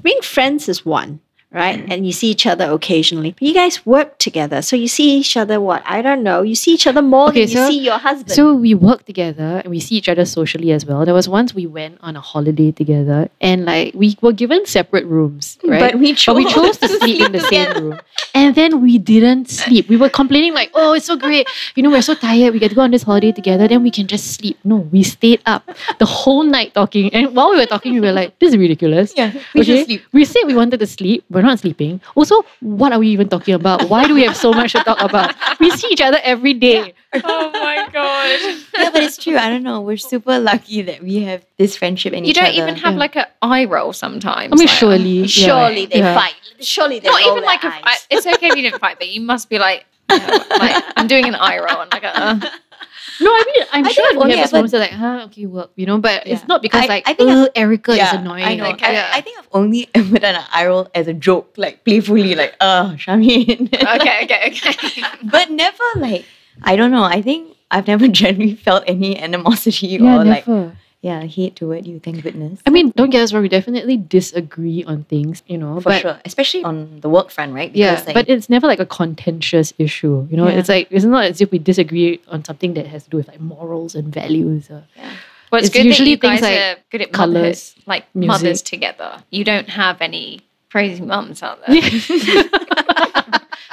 [0.01, 1.19] being friends is one,
[1.53, 1.79] right?
[1.79, 1.91] Mm-hmm.
[1.91, 3.31] And you see each other occasionally.
[3.31, 4.61] But you guys work together.
[4.61, 5.83] So you see each other, what?
[5.85, 6.41] I don't know.
[6.41, 8.31] You see each other more Okay, than you see your husband.
[8.31, 11.05] So we work together and we see each other socially as well.
[11.05, 15.05] There was once we went on a holiday together and like we were given separate
[15.05, 15.79] rooms, right?
[15.79, 17.99] But we chose, But we chose to sleep in the same room.
[18.33, 19.89] And then we didn't sleep.
[19.89, 21.47] We were complaining like, oh, it's so great.
[21.75, 22.53] You know, we're so tired.
[22.53, 23.67] We get to go on this holiday together.
[23.67, 24.57] Then we can just sleep.
[24.63, 27.13] No, we stayed up the whole night talking.
[27.13, 29.13] And while we were talking, we were like, this is ridiculous.
[29.15, 30.01] Yeah, we should sleep.
[30.11, 31.23] We said we wanted to sleep.
[31.29, 32.01] We're not sleeping.
[32.15, 33.89] Also, what are we even talking about?
[33.89, 35.35] Why do we have so much to talk about?
[35.59, 36.93] We see each other every day.
[37.23, 38.39] Oh my god.
[38.77, 39.37] Yeah, but it's true.
[39.37, 39.81] I don't know.
[39.81, 42.53] We're super lucky that we have this friendship in You each don't other.
[42.53, 42.99] even have Yeah.
[42.99, 44.51] like an eye roll sometimes.
[44.51, 45.21] I mean, like, surely.
[45.21, 45.27] yeah.
[45.27, 46.15] Surely they Yeah.
[46.15, 46.35] fight.
[46.59, 48.07] Surely they Not roll even their like a, I, eyes.
[48.09, 51.07] it's okay if you didn't fight, but you must be like, you know, like I'm
[51.07, 52.39] doing an eye roll and like a, uh,
[53.21, 55.71] No, I mean, I'm I sure we only have those moments like, huh, okay, work,
[55.75, 56.33] you know, but Yeah.
[56.33, 58.43] it's not because I- like, I think "Ugh, I've- uh, Erica is annoying.
[58.43, 58.63] I know.
[58.63, 59.09] Like, I, yeah.
[59.13, 62.55] I think I've only ever done an eye roll as a joke, like playfully, like,
[62.61, 63.67] oh, Shamin.
[63.73, 65.03] okay, okay, okay.
[65.23, 66.25] but never like,
[66.63, 67.03] I don't know.
[67.03, 70.45] I think I've never genuinely felt any animosity yeah, or like.
[71.03, 72.61] Yeah, hate toward you, thank goodness.
[72.65, 73.43] I mean, don't get us wrong.
[73.43, 75.75] We definitely disagree on things, you know.
[75.81, 76.17] For but sure.
[76.23, 77.75] Especially on the work front, right?
[77.75, 80.25] Yeah, like, but it's never like a contentious issue.
[80.31, 80.59] You know, Yeah.
[80.59, 83.27] it's like it's not as if we disagree on something that has to do with
[83.27, 84.69] like morals and values.
[84.71, 84.85] Or,
[85.51, 87.87] Well, it's, It's good usually that you guys things like are good at colours, motherhood,
[87.87, 88.27] like music.
[88.29, 89.21] mothers together.
[89.29, 90.39] You don't have any
[90.71, 91.75] crazy mums out there.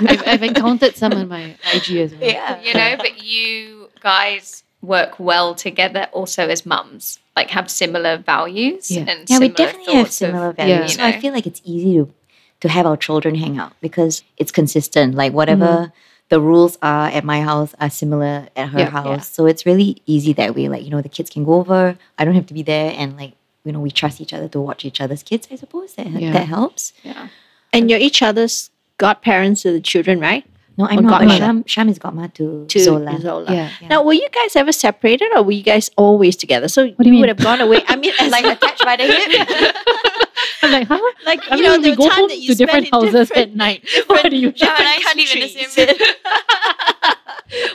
[0.02, 2.28] I've, I've encountered some on my IG as well.
[2.28, 2.60] yeah.
[2.60, 8.90] you know, but you guys work well together also as mums, like have similar values
[8.90, 9.04] Yeah.
[9.08, 10.96] and Yeah, we definitely have similar of, values.
[10.96, 11.10] Yeah.
[11.12, 12.12] So I feel like it's easy to
[12.60, 15.14] to have our children hang out because it's consistent.
[15.14, 15.94] Like whatever Mm-hmm.
[16.28, 18.90] the rules are at my house are similar at her Yeah.
[18.90, 19.26] house.
[19.28, 20.68] So it's really easy that way.
[20.68, 21.96] Like, you know, the kids can go over.
[22.18, 23.32] I don't have to be there and like,
[23.64, 25.94] you know, we trust each other to watch each other's kids, I suppose.
[25.94, 26.32] That Yeah.
[26.32, 26.92] that helps.
[27.02, 27.28] yeah.
[27.72, 30.44] And you're each other's godparents to the children, right?
[30.80, 31.22] No, I'm not.
[31.30, 33.20] Sham, Sham is godma to, To Zola.
[33.20, 33.52] Zola.
[33.52, 33.70] Yeah.
[33.80, 33.88] Yeah.
[33.88, 36.68] Now, were you guys ever separated or were you guys always together?
[36.68, 37.84] So do you would have gone away.
[37.86, 39.76] I mean, like attached by the hip.
[40.62, 41.00] I'm like, huh?
[41.24, 43.28] like I you mean, know, we the go time home that you to different houses
[43.28, 43.84] different- at night.
[44.06, 44.52] What do you?
[44.52, 45.56] different countries.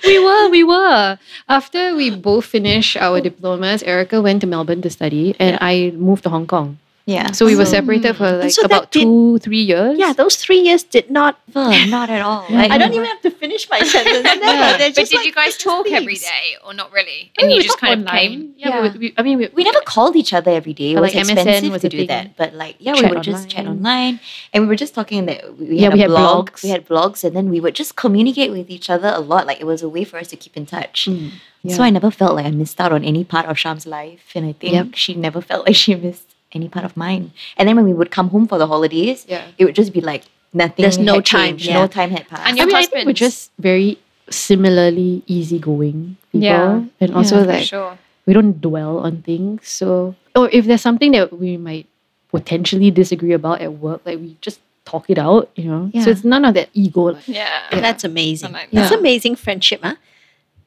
[0.05, 1.17] we were, we were.
[1.49, 6.23] After we both finished our diplomas, Erica went to Melbourne to study, and I moved
[6.23, 6.77] to Hong Kong.
[7.07, 7.33] Yeah.
[7.33, 9.95] So we were separated for like so that about did- two, three years.
[9.99, 11.37] Yeah, those three years did not.
[11.55, 12.45] Never, not at all.
[12.49, 14.23] Like, I don't even have to finish my sentence.
[14.23, 14.43] Never.
[14.43, 14.77] Yeah.
[14.79, 16.23] But did like- you guys talk every leaves.
[16.23, 17.31] day or not really?
[17.37, 18.17] I And mean, you just kind of online.
[18.29, 18.53] came?
[18.57, 18.81] Yeah, Yeah.
[18.93, 20.91] We, we, I mean, we, we never called each other every day.
[20.91, 22.07] It But was like MSN expensive was to do thing.
[22.07, 22.35] that.
[22.37, 23.77] But like, yeah, we Chat would just chat online.
[24.15, 24.19] online,
[24.51, 26.49] and we were just talking that we Yeah, had we a had blog.
[26.49, 26.63] blogs.
[26.63, 29.45] We had blogs, and then we would just communicate with each other a lot.
[29.45, 31.05] Like it was a way for us to keep in touch.
[31.07, 31.31] Mm,
[31.69, 34.43] So I never felt like I missed out on any part of Sham's life, and
[34.45, 34.87] I think Yep.
[34.95, 36.24] she never felt like she missed
[36.55, 37.31] any part of mine.
[37.57, 39.43] And then when we would come home for the holidays, Yeah.
[39.57, 40.81] it would just be like nothing.
[40.83, 41.73] There's no had time, yeah.
[41.81, 42.47] No time had passed.
[42.47, 43.99] And I your mean, I think we're just very
[44.29, 46.83] similarly easygoing people, Yeah.
[46.99, 47.97] and also Yeah, like sure.
[48.25, 49.67] we don't dwell on things.
[49.67, 51.85] So, or if there's something that we might
[52.31, 55.89] potentially disagree about at work, like we just talk it out, you know.
[55.93, 56.03] Yeah.
[56.03, 57.11] So it's none of that ego.
[57.13, 57.49] Like, Yeah.
[57.71, 58.55] That's amazing.
[58.55, 58.99] I like That's that.
[58.99, 59.95] amazing friendship, huh?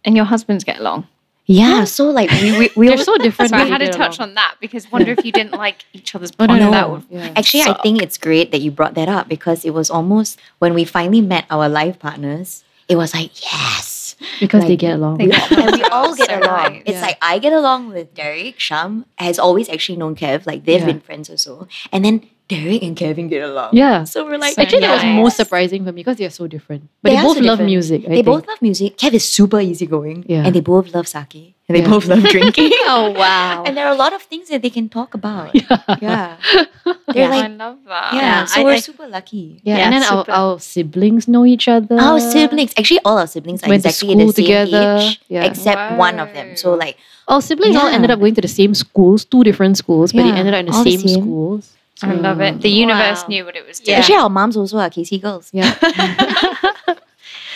[0.05, 1.07] And your husbands get along.
[1.49, 1.85] Yeah.
[1.85, 3.51] So like we we, we they're so different.
[3.51, 6.31] So I had to touch on that because wonder if you didn't like each other's
[6.39, 6.65] Oh, no, partner.
[6.67, 7.33] no, That would Yeah.
[7.35, 10.75] Actually, I think it's great that you brought that up because it was almost when
[10.75, 14.17] we finally met our life partners, it was like, yes.
[14.41, 15.19] because they get along.
[15.19, 16.73] they get And we all get So along.
[16.73, 16.83] nice.
[16.87, 17.07] It's Yeah.
[17.09, 18.59] like I get along with Derek.
[18.61, 20.47] Sham has always actually known Kev.
[20.47, 20.87] Like they've Yeah.
[20.87, 21.67] been friends also.
[21.93, 23.71] And then Derek and Kevin get along.
[23.73, 24.05] Yeah.
[24.05, 25.17] So we're like, So Actually, that was nice.
[25.23, 26.89] most surprising for me because they're so different.
[27.03, 27.71] But They they, both so love different.
[27.71, 28.01] music.
[28.07, 28.27] I they think.
[28.27, 28.97] both love music.
[28.97, 30.25] Kev is super easygoing.
[30.27, 30.45] Yeah.
[30.47, 31.55] And they both love sake.
[31.69, 31.91] And they Yeah.
[31.93, 32.73] both love drinking.
[32.89, 33.63] Oh wow.
[33.67, 35.55] and there are a lot of things that they can talk about.
[35.55, 35.77] Yeah.
[36.01, 36.37] Yeah.
[37.13, 37.45] They're Yeah.
[37.45, 38.15] I love that.
[38.15, 39.61] yeah, Yeah, so I- we're I- super lucky.
[39.63, 42.01] Yeah, Yeah, and then our, our siblings know each other.
[42.01, 44.97] Our siblings, actually, all our siblings are Went to exactly school the same together.
[45.05, 45.45] age, Yeah.
[45.45, 46.57] except one of them.
[46.57, 46.97] So, like,
[47.29, 50.33] Our siblings all ended up going to the same schools, two different schools, but Yeah,
[50.33, 51.21] they ended up in the all the same, same.
[51.21, 51.75] schools.
[52.03, 52.61] I love it.
[52.61, 52.87] The mm.
[52.87, 52.95] Wow.
[52.95, 53.95] universe knew what it was doing.
[53.95, 53.99] Yeah.
[54.01, 55.51] actually, our moms also are KC girls.
[55.53, 55.75] Yeah.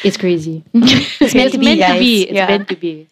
[0.04, 0.64] it's crazy.
[0.74, 2.00] It's meant to be, guys.
[2.02, 2.46] It's Yeah.
[2.48, 3.08] meant to be.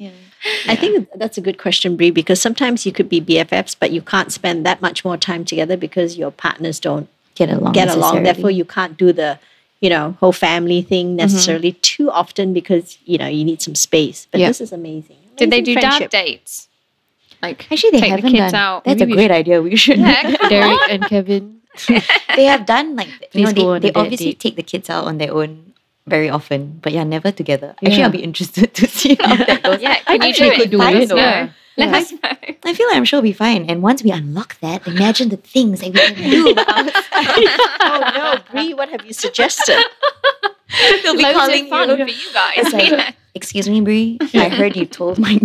[0.67, 4.01] I think that's a good question, Brie, because sometimes you could be BFFs, but you
[4.01, 7.73] can't spend that much more time together because your partners don't Get along.
[7.73, 8.23] get along.
[8.23, 9.39] Therefore, you can't do the,
[9.81, 11.17] you know, whole family thing mm-hmm.
[11.17, 14.27] necessarily too often because you know you need some space.
[14.31, 14.49] But Yeah.
[14.49, 15.17] this is amazing.
[15.37, 16.11] Did they do friendship.
[16.11, 16.69] dad dates?
[17.43, 18.61] Like Actually, they take haven't the kids done.
[18.61, 18.85] out.
[18.85, 19.63] That's Maybe a we great idea.
[19.63, 19.99] We should.
[19.99, 20.91] Yeah, come Derek on.
[20.91, 21.61] and Kevin.
[22.37, 24.41] they have done like you know Please go they, they obviously date.
[24.41, 25.73] take the kids out on their own
[26.07, 27.75] very often, but yeah, never together.
[27.85, 29.81] Actually, I'll be interested to see how that goes.
[29.81, 31.51] Yeah, I can you think do we could do it, us yeah.
[31.77, 31.97] Let Yeah.
[31.99, 32.19] us know.
[32.65, 33.71] I feel like I'm sure we'll be fine.
[33.71, 36.55] And once we unlock that, imagine the things that we can do.
[36.59, 39.79] oh no, Brie, what have you suggested?
[41.03, 41.97] They'll be Loads calling of fun you.
[41.97, 42.55] for you guys.
[42.59, 44.19] It's like, excuse me, Brie.
[44.35, 45.35] I heard you told my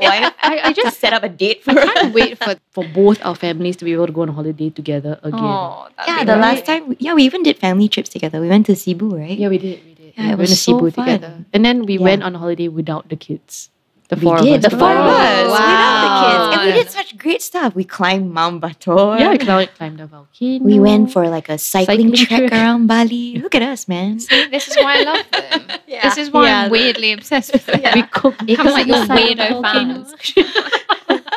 [0.00, 1.92] wife I, I just set up a date for I us.
[1.92, 5.18] can't wait for, for both our families to be able to go on holiday together
[5.22, 5.40] again.
[5.42, 6.40] oh, Yeah, the great.
[6.40, 8.40] last time, yeah, we even did family trips together.
[8.40, 9.38] We went to Cebu, right?
[9.38, 9.84] Yeah, we did.
[9.84, 10.14] We did.
[10.16, 11.04] Yeah, we it went was to so Cebu fun.
[11.04, 11.44] together.
[11.52, 12.04] And then we Yeah.
[12.04, 13.70] went on holiday without the kids.
[14.10, 14.58] The we four did.
[14.58, 14.70] of us.
[14.72, 15.08] The four of Wow.
[15.08, 15.50] us.
[15.52, 16.56] Without the kids.
[16.56, 17.74] And we did such great stuff.
[17.74, 19.18] We climbed Mount Batur.
[19.20, 20.64] Yeah, we climbed, climbed the volcano.
[20.64, 23.36] We went for like a cycling, Cycling trek around Bali.
[23.38, 24.18] Look at us, man.
[24.20, 25.78] See, this is why I love them.
[25.86, 26.02] Yeah.
[26.08, 26.62] This is why Yeah.
[26.64, 27.80] I'm weirdly obsessed with them.
[27.94, 30.14] We cooked I'm like your weirdo fans.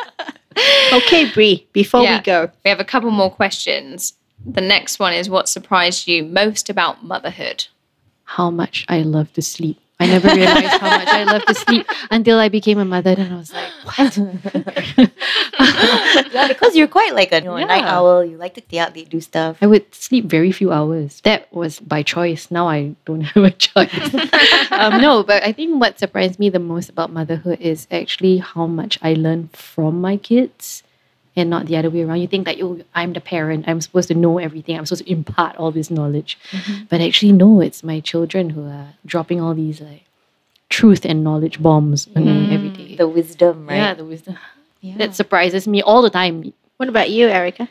[0.92, 2.18] Okay, Brie, before Yeah.
[2.18, 4.14] we go, We have a couple more questions.
[4.46, 7.66] The next one is what surprised you most about motherhood?
[8.24, 9.78] How much I love to sleep.
[10.00, 13.14] I never realized how much I love to sleep until I became a mother.
[13.16, 14.16] And I was like, what?
[16.32, 18.24] yeah, because you're quite like a, you know, a night owl.
[18.24, 19.58] You like to stay out late, do stuff.
[19.62, 21.20] I would sleep very few hours.
[21.22, 22.50] That was by choice.
[22.50, 24.14] Now I don't have a choice.
[24.72, 28.66] um, no, but I think what surprised me the most about motherhood is actually how
[28.66, 30.82] much I learn from my kids
[31.36, 32.20] and not the other way around.
[32.20, 33.64] You think that, oh, I'm the parent.
[33.66, 34.78] I'm supposed to know everything.
[34.78, 36.38] I'm supposed to impart all this knowledge.
[36.50, 36.84] Mm-hmm.
[36.88, 40.04] But actually, no, it's my children who are dropping all these like
[40.68, 42.52] truth and knowledge bombs on me mm-hmm.
[42.52, 42.96] every day.
[42.96, 43.76] The wisdom, right?
[43.76, 44.38] Yeah, the wisdom.
[44.80, 44.96] Yeah.
[44.98, 46.52] That surprises me all the time.
[46.76, 47.68] What about you, Erica?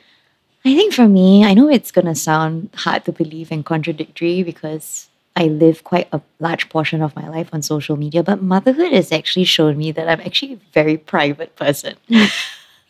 [0.65, 4.43] I think for me, I know it's going to sound hard to believe and contradictory
[4.43, 8.93] because I live quite a large portion of my life on social media, but motherhood
[8.93, 11.95] has actually shown me that I'm actually a very private person.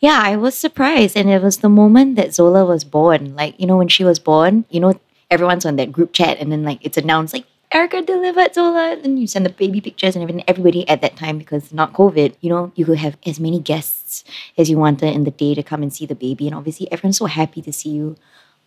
[0.04, 1.16] yeah, I was surprised.
[1.16, 3.34] And it was the moment that Zola was born.
[3.34, 5.00] Like, you know, when she was born, you know,
[5.30, 9.02] everyone's on that group chat and then like it's announced like Erica delivered Zola, and
[9.02, 10.44] then you send the baby pictures and everything.
[10.46, 14.22] Everybody at that time, because not COVID, you know, you could have as many guests
[14.56, 16.46] as you wanted in the day to come and see the baby.
[16.46, 18.14] And obviously, everyone's so happy to see you.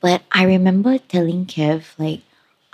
[0.02, 2.22] But I remember telling Kev, like,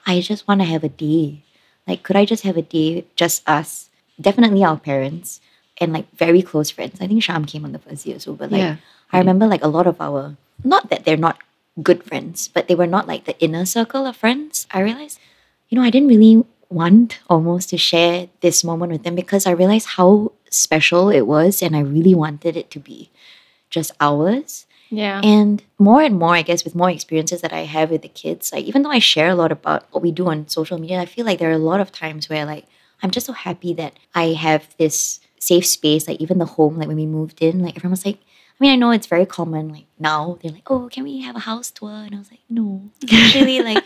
[0.08, 1.44] I just want to have a day.
[1.86, 5.40] Like, could I just have a day, just us, definitely our parents,
[5.80, 7.00] and like very close friends?
[7.02, 8.76] I think Sham came on the first year so, but like, Yeah.
[9.12, 11.38] I remember like a lot of our, not that they're not
[11.82, 14.68] good friends, but they were not like the inner circle of friends.
[14.72, 15.20] I realized,
[15.70, 19.52] you know, I didn't really want almost to share this moment with them because I
[19.52, 23.12] realized how special it was and I really wanted it to be
[23.70, 24.66] just ours.
[24.90, 25.22] Yeah.
[25.24, 28.52] And more and more, I guess, with more experiences that I have with the kids,
[28.54, 31.06] like even though I share a lot about what we do on social media, I
[31.06, 32.66] feel like there are a lot of times where like
[33.02, 35.20] I'm just so happy that I have this
[35.50, 38.18] safe space, like even the home, like when we moved in, like everyone was like,
[38.18, 41.36] I mean, I know it's very common, like now they're like, oh, can we have
[41.36, 41.90] a house tour?
[42.06, 42.82] And I was like, no,
[43.12, 43.84] actually, like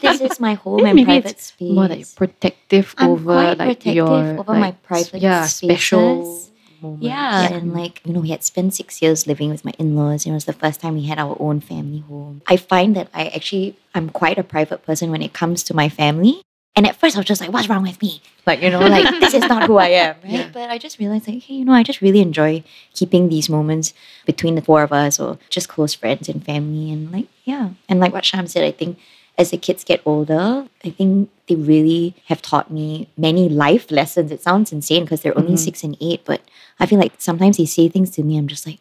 [0.00, 1.72] this is my home and Maybe private it's space.
[1.72, 6.52] More like protective I'm over like protective your over my like, private yeah special spaces.
[6.80, 7.04] moments.
[7.04, 10.24] Yeah, and like, you know, we had spent six years living with my in laws.
[10.24, 12.42] And it was the first time we had our own family home.
[12.46, 15.88] I find that I actually, I'm quite a private person when it comes to my
[15.88, 16.42] family.
[16.76, 18.20] And at first I was just like, what's wrong with me?
[18.46, 20.32] Like, you know, like, this is not who I am, right?
[20.32, 20.50] Yeah.
[20.52, 22.62] But I just realized, like, hey, you know, I just really enjoy
[22.92, 23.94] keeping these moments
[24.26, 26.92] between the four of us or just close friends and family.
[26.92, 27.70] And like, yeah.
[27.88, 28.98] And like what Sham said, I think
[29.38, 34.30] as the kids get older, I think they really have taught me many life lessons.
[34.30, 35.64] It sounds insane because they're only mm-hmm.
[35.64, 36.42] six and eight, but
[36.78, 38.78] I feel like sometimes they say things to me, I'm just like,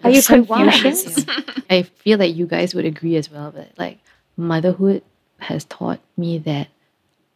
[0.03, 1.25] Are you So Confucius?
[1.27, 1.43] Yeah.
[1.69, 3.99] I feel that you guys would agree as well, but like
[4.37, 5.03] motherhood
[5.39, 6.67] has taught me that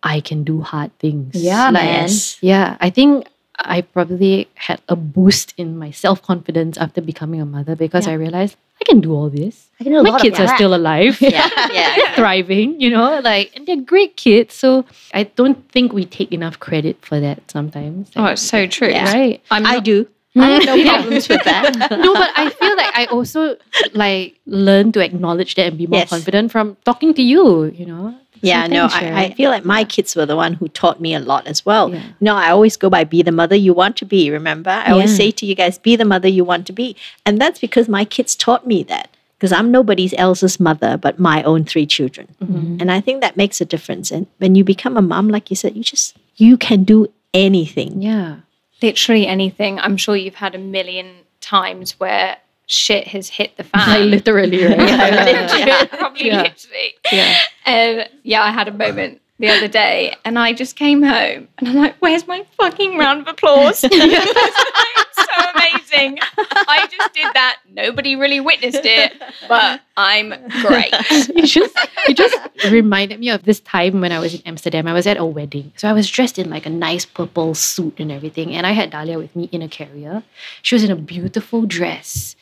[0.03, 1.35] I can do hard things.
[1.35, 2.09] Yeah, Like, man.
[2.41, 3.27] Yeah, I think
[3.59, 8.13] I probably had a boost in my self confidence after becoming a mother because Yeah.
[8.13, 9.69] I realized I can do all this.
[9.79, 10.55] I can do a My lot kids of are that.
[10.57, 11.19] still alive.
[11.21, 12.15] Yeah, yeah.
[12.15, 14.53] thriving, you know, like and they're great kids.
[14.53, 14.83] So
[15.13, 18.11] I don't think we take enough credit for that sometimes.
[18.15, 18.89] Oh, it's so true.
[18.89, 19.11] Yeah.
[19.13, 19.41] right.
[19.49, 20.07] I'm I do.
[20.35, 21.75] I have no problems with that.
[21.91, 23.55] no, but I feel like I also
[23.93, 26.09] like learn to acknowledge that and be more Yes.
[26.09, 28.15] confident from talking to you, you know.
[28.41, 31.19] Yeah, no, I, I feel like my kids were the one who taught me a
[31.19, 31.91] lot as well.
[31.91, 32.03] Yeah.
[32.21, 34.69] No, I always go by be the mother you want to be, remember?
[34.69, 36.95] I always say to you guys, be the mother you want to be.
[37.25, 39.09] And that's because my kids taught me that.
[39.39, 42.27] Because I'm nobody else's mother but my own three children.
[42.43, 42.77] Mm-hmm.
[42.81, 44.11] And I think that makes a difference.
[44.11, 48.01] And when you become a mom, like you said, you just you can do anything.
[48.01, 48.37] Yeah.
[48.81, 49.79] Literally anything.
[49.79, 51.07] I'm sure you've had a million
[51.41, 53.87] times where shit has hit the fan.
[54.11, 54.77] Like literally, right?
[54.79, 56.41] yeah, probably Yeah.
[56.43, 56.93] literally.
[57.11, 57.37] yeah.
[57.65, 61.67] Um, yeah, I had a moment the other day and I just came home and
[61.67, 63.83] I'm like, where's my fucking round of applause?
[63.91, 65.23] I'm so
[65.53, 66.19] amazing.
[66.37, 67.59] I just did that.
[67.69, 69.13] Nobody really witnessed it,
[69.49, 70.29] but I'm
[70.61, 70.89] great.
[70.93, 71.75] it just
[72.07, 72.37] it just
[72.71, 74.87] reminded me of this time when I was in Amsterdam.
[74.87, 75.73] I was at a wedding.
[75.75, 78.53] So I was dressed in like a nice purple suit and everything.
[78.53, 80.23] And I had Dahlia with me in a carrier.
[80.61, 82.35] She was in a beautiful dress.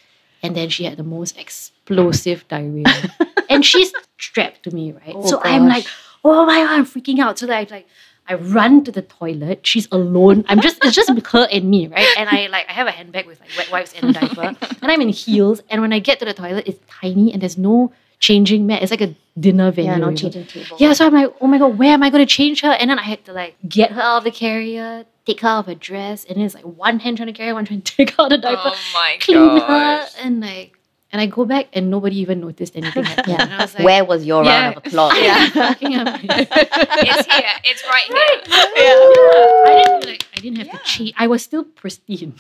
[0.43, 3.15] And then she had the most explosive diarrhea.
[3.49, 5.15] and she's strapped to me, right?
[5.15, 5.85] Oh, so I'm like,
[6.23, 7.39] oh my god, I'm freaking out.
[7.39, 7.87] So that I like
[8.27, 9.65] I run to the toilet.
[9.67, 10.45] She's alone.
[10.47, 12.07] I'm just it's just her and me, right?
[12.17, 14.55] And I like I have a handbag with like wet wipes and a diaper.
[14.81, 15.61] and I'm in heels.
[15.69, 18.81] And when I get to the toilet, it's tiny and there's no changing mat.
[18.81, 19.91] It's like a dinner venue.
[19.91, 20.17] Yeah, no you know?
[20.17, 20.77] changing table.
[20.79, 22.71] Yeah, so I'm like, oh my god, where am I gonna change her?
[22.71, 25.59] And then I had to like get her out of the carrier, take her out
[25.59, 27.95] of her dress, and then it's like one hand trying to carry, one trying to
[27.95, 30.79] take out the diaper, Oh my clean her, and like,
[31.13, 33.27] and I go back and nobody even noticed anything happened.
[33.37, 33.41] Yeah.
[33.43, 34.51] And I was like, Where was your Yeah.
[34.59, 35.13] round of applause?
[35.21, 35.49] yeah.
[35.79, 37.55] It's here.
[37.63, 38.41] It's right here.
[38.49, 41.13] I didn't like, I didn't have to cheat.
[41.17, 42.33] I was still pristine.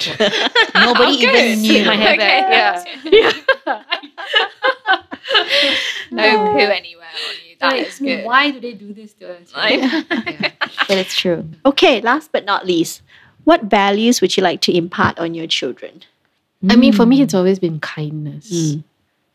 [0.75, 1.57] Nobody even good.
[1.59, 1.85] knew.
[1.85, 2.17] My hair Okay.
[2.17, 3.83] back, yeah.
[6.11, 7.05] No poo anywhere.
[7.07, 7.55] on you.
[7.59, 8.25] That Like, is good.
[8.25, 9.51] Why do they do this to us?
[9.55, 10.51] I- Yeah.
[10.87, 11.45] But it's true.
[11.65, 13.01] Okay, last but not least,
[13.45, 16.03] what values would you like to impart on your children?
[16.69, 18.83] I mean, for me, it's always been kindness, Mm.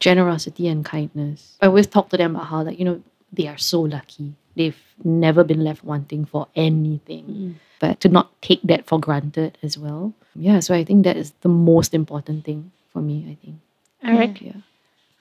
[0.01, 1.57] generosity, and kindness.
[1.61, 3.03] I always talk to them about how, like, you know,
[3.33, 4.35] they are so lucky.
[4.57, 9.77] They've never been left wanting for anything, but to not take that for granted as
[9.79, 10.15] well.
[10.35, 13.25] Yeah, so I think that is the most important thing for me.
[13.31, 13.57] I think.
[14.03, 14.41] Eric?
[14.41, 14.53] Yeah.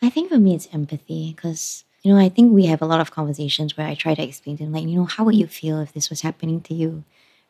[0.02, 3.02] I think for me, it's empathy because, you know, I think we have a lot
[3.02, 5.48] of conversations where I try to explain to them, like, you know, how would you
[5.48, 7.04] feel if this was happening to you?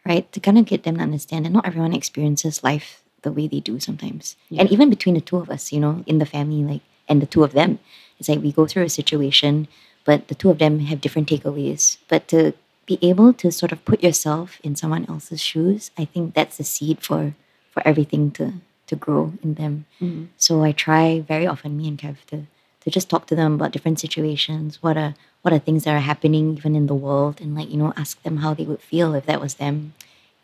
[0.05, 0.31] Right?
[0.31, 3.59] To kind of get them to understand that not everyone experiences life the way they
[3.59, 4.35] do sometimes.
[4.59, 7.31] And even between the two of us, you know, in the family, like, and the
[7.33, 7.79] two of them,
[8.19, 9.67] it's like we go through a situation,
[10.07, 11.97] but the two of them have different takeaways.
[12.07, 12.53] But to
[12.85, 16.63] be able to sort of put yourself in someone else's shoes, I think that's the
[16.63, 17.35] seed for
[17.71, 18.45] for everything to
[18.87, 19.85] to grow in them.
[20.01, 20.25] Mm-hmm.
[20.37, 22.47] So I try very often, me and Kev, to
[22.81, 24.81] to just talk to them about different situations.
[24.81, 25.13] What are
[25.43, 28.23] what are things that are happening even in the world, and like you know, ask
[28.23, 29.93] them how they would feel if that was them.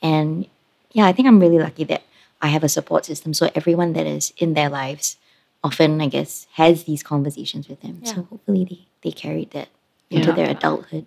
[0.01, 0.45] And
[0.91, 2.03] yeah, I think I'm really lucky that
[2.43, 3.33] I have a support system.
[3.33, 5.17] So everyone that is in their lives
[5.63, 8.03] often, I guess, has these conversations with them.
[8.05, 9.69] So hopefully they they carried that
[10.09, 10.35] into Yeah.
[10.35, 11.05] their adulthood.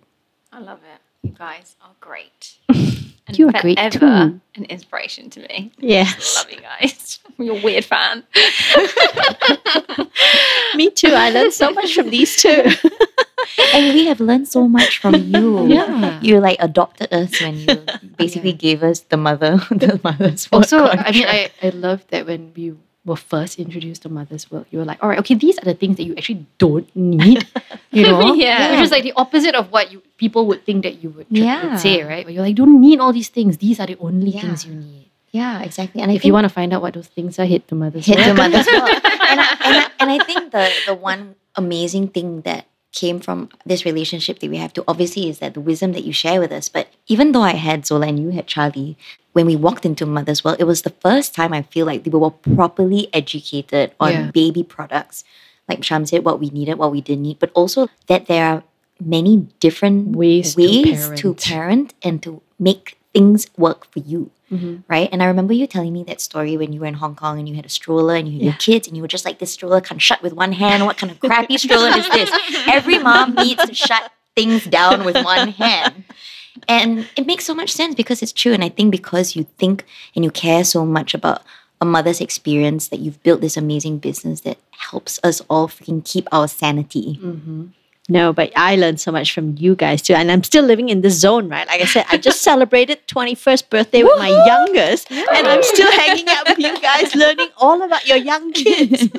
[0.51, 0.99] I love it.
[1.27, 2.55] You guys are great.
[3.29, 4.39] And You are great forever too.
[4.55, 5.69] An inspiration to me.
[5.79, 6.37] Yes.
[6.37, 7.19] Love you guys.
[7.37, 8.23] I'm a weird fan.
[10.75, 11.11] Me too.
[11.13, 12.63] I learned so much from these two.
[13.73, 15.67] And we have learned so much from you.
[15.77, 16.19] Yeah.
[16.21, 17.75] You like adopted us when you
[18.17, 21.25] basically gave us the mother, the mother's work Also, I mean.
[21.27, 22.73] I, I love that when we
[23.05, 25.73] were first introduced to mother's work, you were like, all right, okay, these are the
[25.73, 27.47] things that you actually don't need,
[27.91, 28.33] you know?
[28.33, 28.71] Yeah.
[28.75, 31.35] Which is like the opposite of what you people would think that you would, tr-
[31.47, 31.71] Yeah.
[31.71, 32.25] would say, right?
[32.25, 33.57] But you're like, don't need all these things.
[33.57, 34.41] These are the only Yeah.
[34.41, 35.07] things you need.
[35.31, 36.01] yeah, exactly.
[36.01, 38.05] And I if you want to find out what those things are, hit the mother's
[38.07, 38.89] hit the mother's work.
[39.27, 43.49] And I, and, I, and I think the the one amazing thing that came from
[43.65, 46.51] this relationship that we have to obviously is that the wisdom that you share with
[46.51, 46.69] us.
[46.69, 48.97] But even though I had Zola and you had Charlie,
[49.33, 52.11] when we walked into Mother's World, it was the first time I feel like we
[52.11, 54.31] were properly educated on Yeah.
[54.31, 55.23] baby products.
[55.69, 58.63] Like Sham said, what we needed, what we didn't need, but also that there are
[59.03, 61.43] many different Ways to ways to parent.
[61.43, 64.83] parent and to make things work for you Mhm.
[64.87, 65.09] right?
[65.11, 67.49] And I remember you telling me that story when you were in Hong Kong and
[67.49, 69.51] you had a stroller and you had your kids and you were just like, this
[69.51, 70.85] stroller can't shut with one hand.
[70.85, 72.31] What kind of crappy stroller is this?
[72.67, 76.05] Every mom needs to shut things down with one hand.
[76.67, 78.53] And it makes so much sense because it's true.
[78.53, 79.83] And I think because you think
[80.15, 81.41] and you care so much about
[81.79, 86.27] a mother's experience that you've built this amazing business that helps us all freaking keep
[86.31, 87.19] our sanity.
[88.09, 90.13] No, but I learned so much from you guys too.
[90.13, 91.67] And I'm still living in this zone, right?
[91.67, 96.27] Like I said, I just celebrated 21st birthday with my youngest, and I'm still hanging
[96.29, 99.09] out with you guys, learning all about your young kids.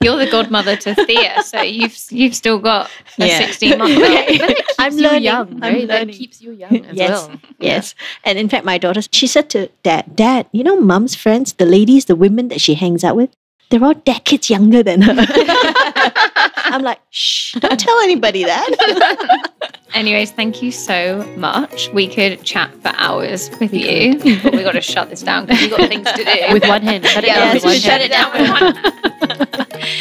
[0.00, 2.88] You're the godmother to Thea, so you've you've still got
[3.18, 3.38] a Yeah.
[3.38, 4.52] 16 month old.
[4.78, 5.22] I'm learning.
[5.24, 5.88] young, I'm right?
[5.88, 6.14] That learning.
[6.14, 7.40] keeps you young as yes, well.
[7.58, 7.94] yes.
[8.22, 11.66] And in fact, my daughter, she said to dad, Dad, you know, mom's friends, the
[11.66, 13.30] ladies, the women that she hangs out with,
[13.70, 15.14] they're all decades younger than her.
[16.72, 19.50] I'm like, shh, don't tell anybody that.
[19.94, 21.88] Anyways, thank you so much.
[21.92, 25.60] We could chat for hours with you, but we got to shut this down because
[25.62, 26.24] we've got things to do.
[26.52, 27.06] With one hand.
[27.06, 28.02] Shut it Yeah, down Yes, with one shut hand.
[28.02, 29.58] it down with one.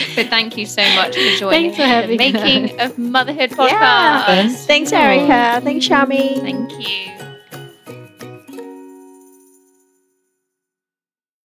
[0.15, 2.91] but thank you so much for joining Thanks for the making us.
[2.91, 4.65] of motherhood podcast.
[4.65, 5.61] Thanks, Erica.
[5.63, 6.41] Thanks, Shami.
[6.41, 7.34] Thank you.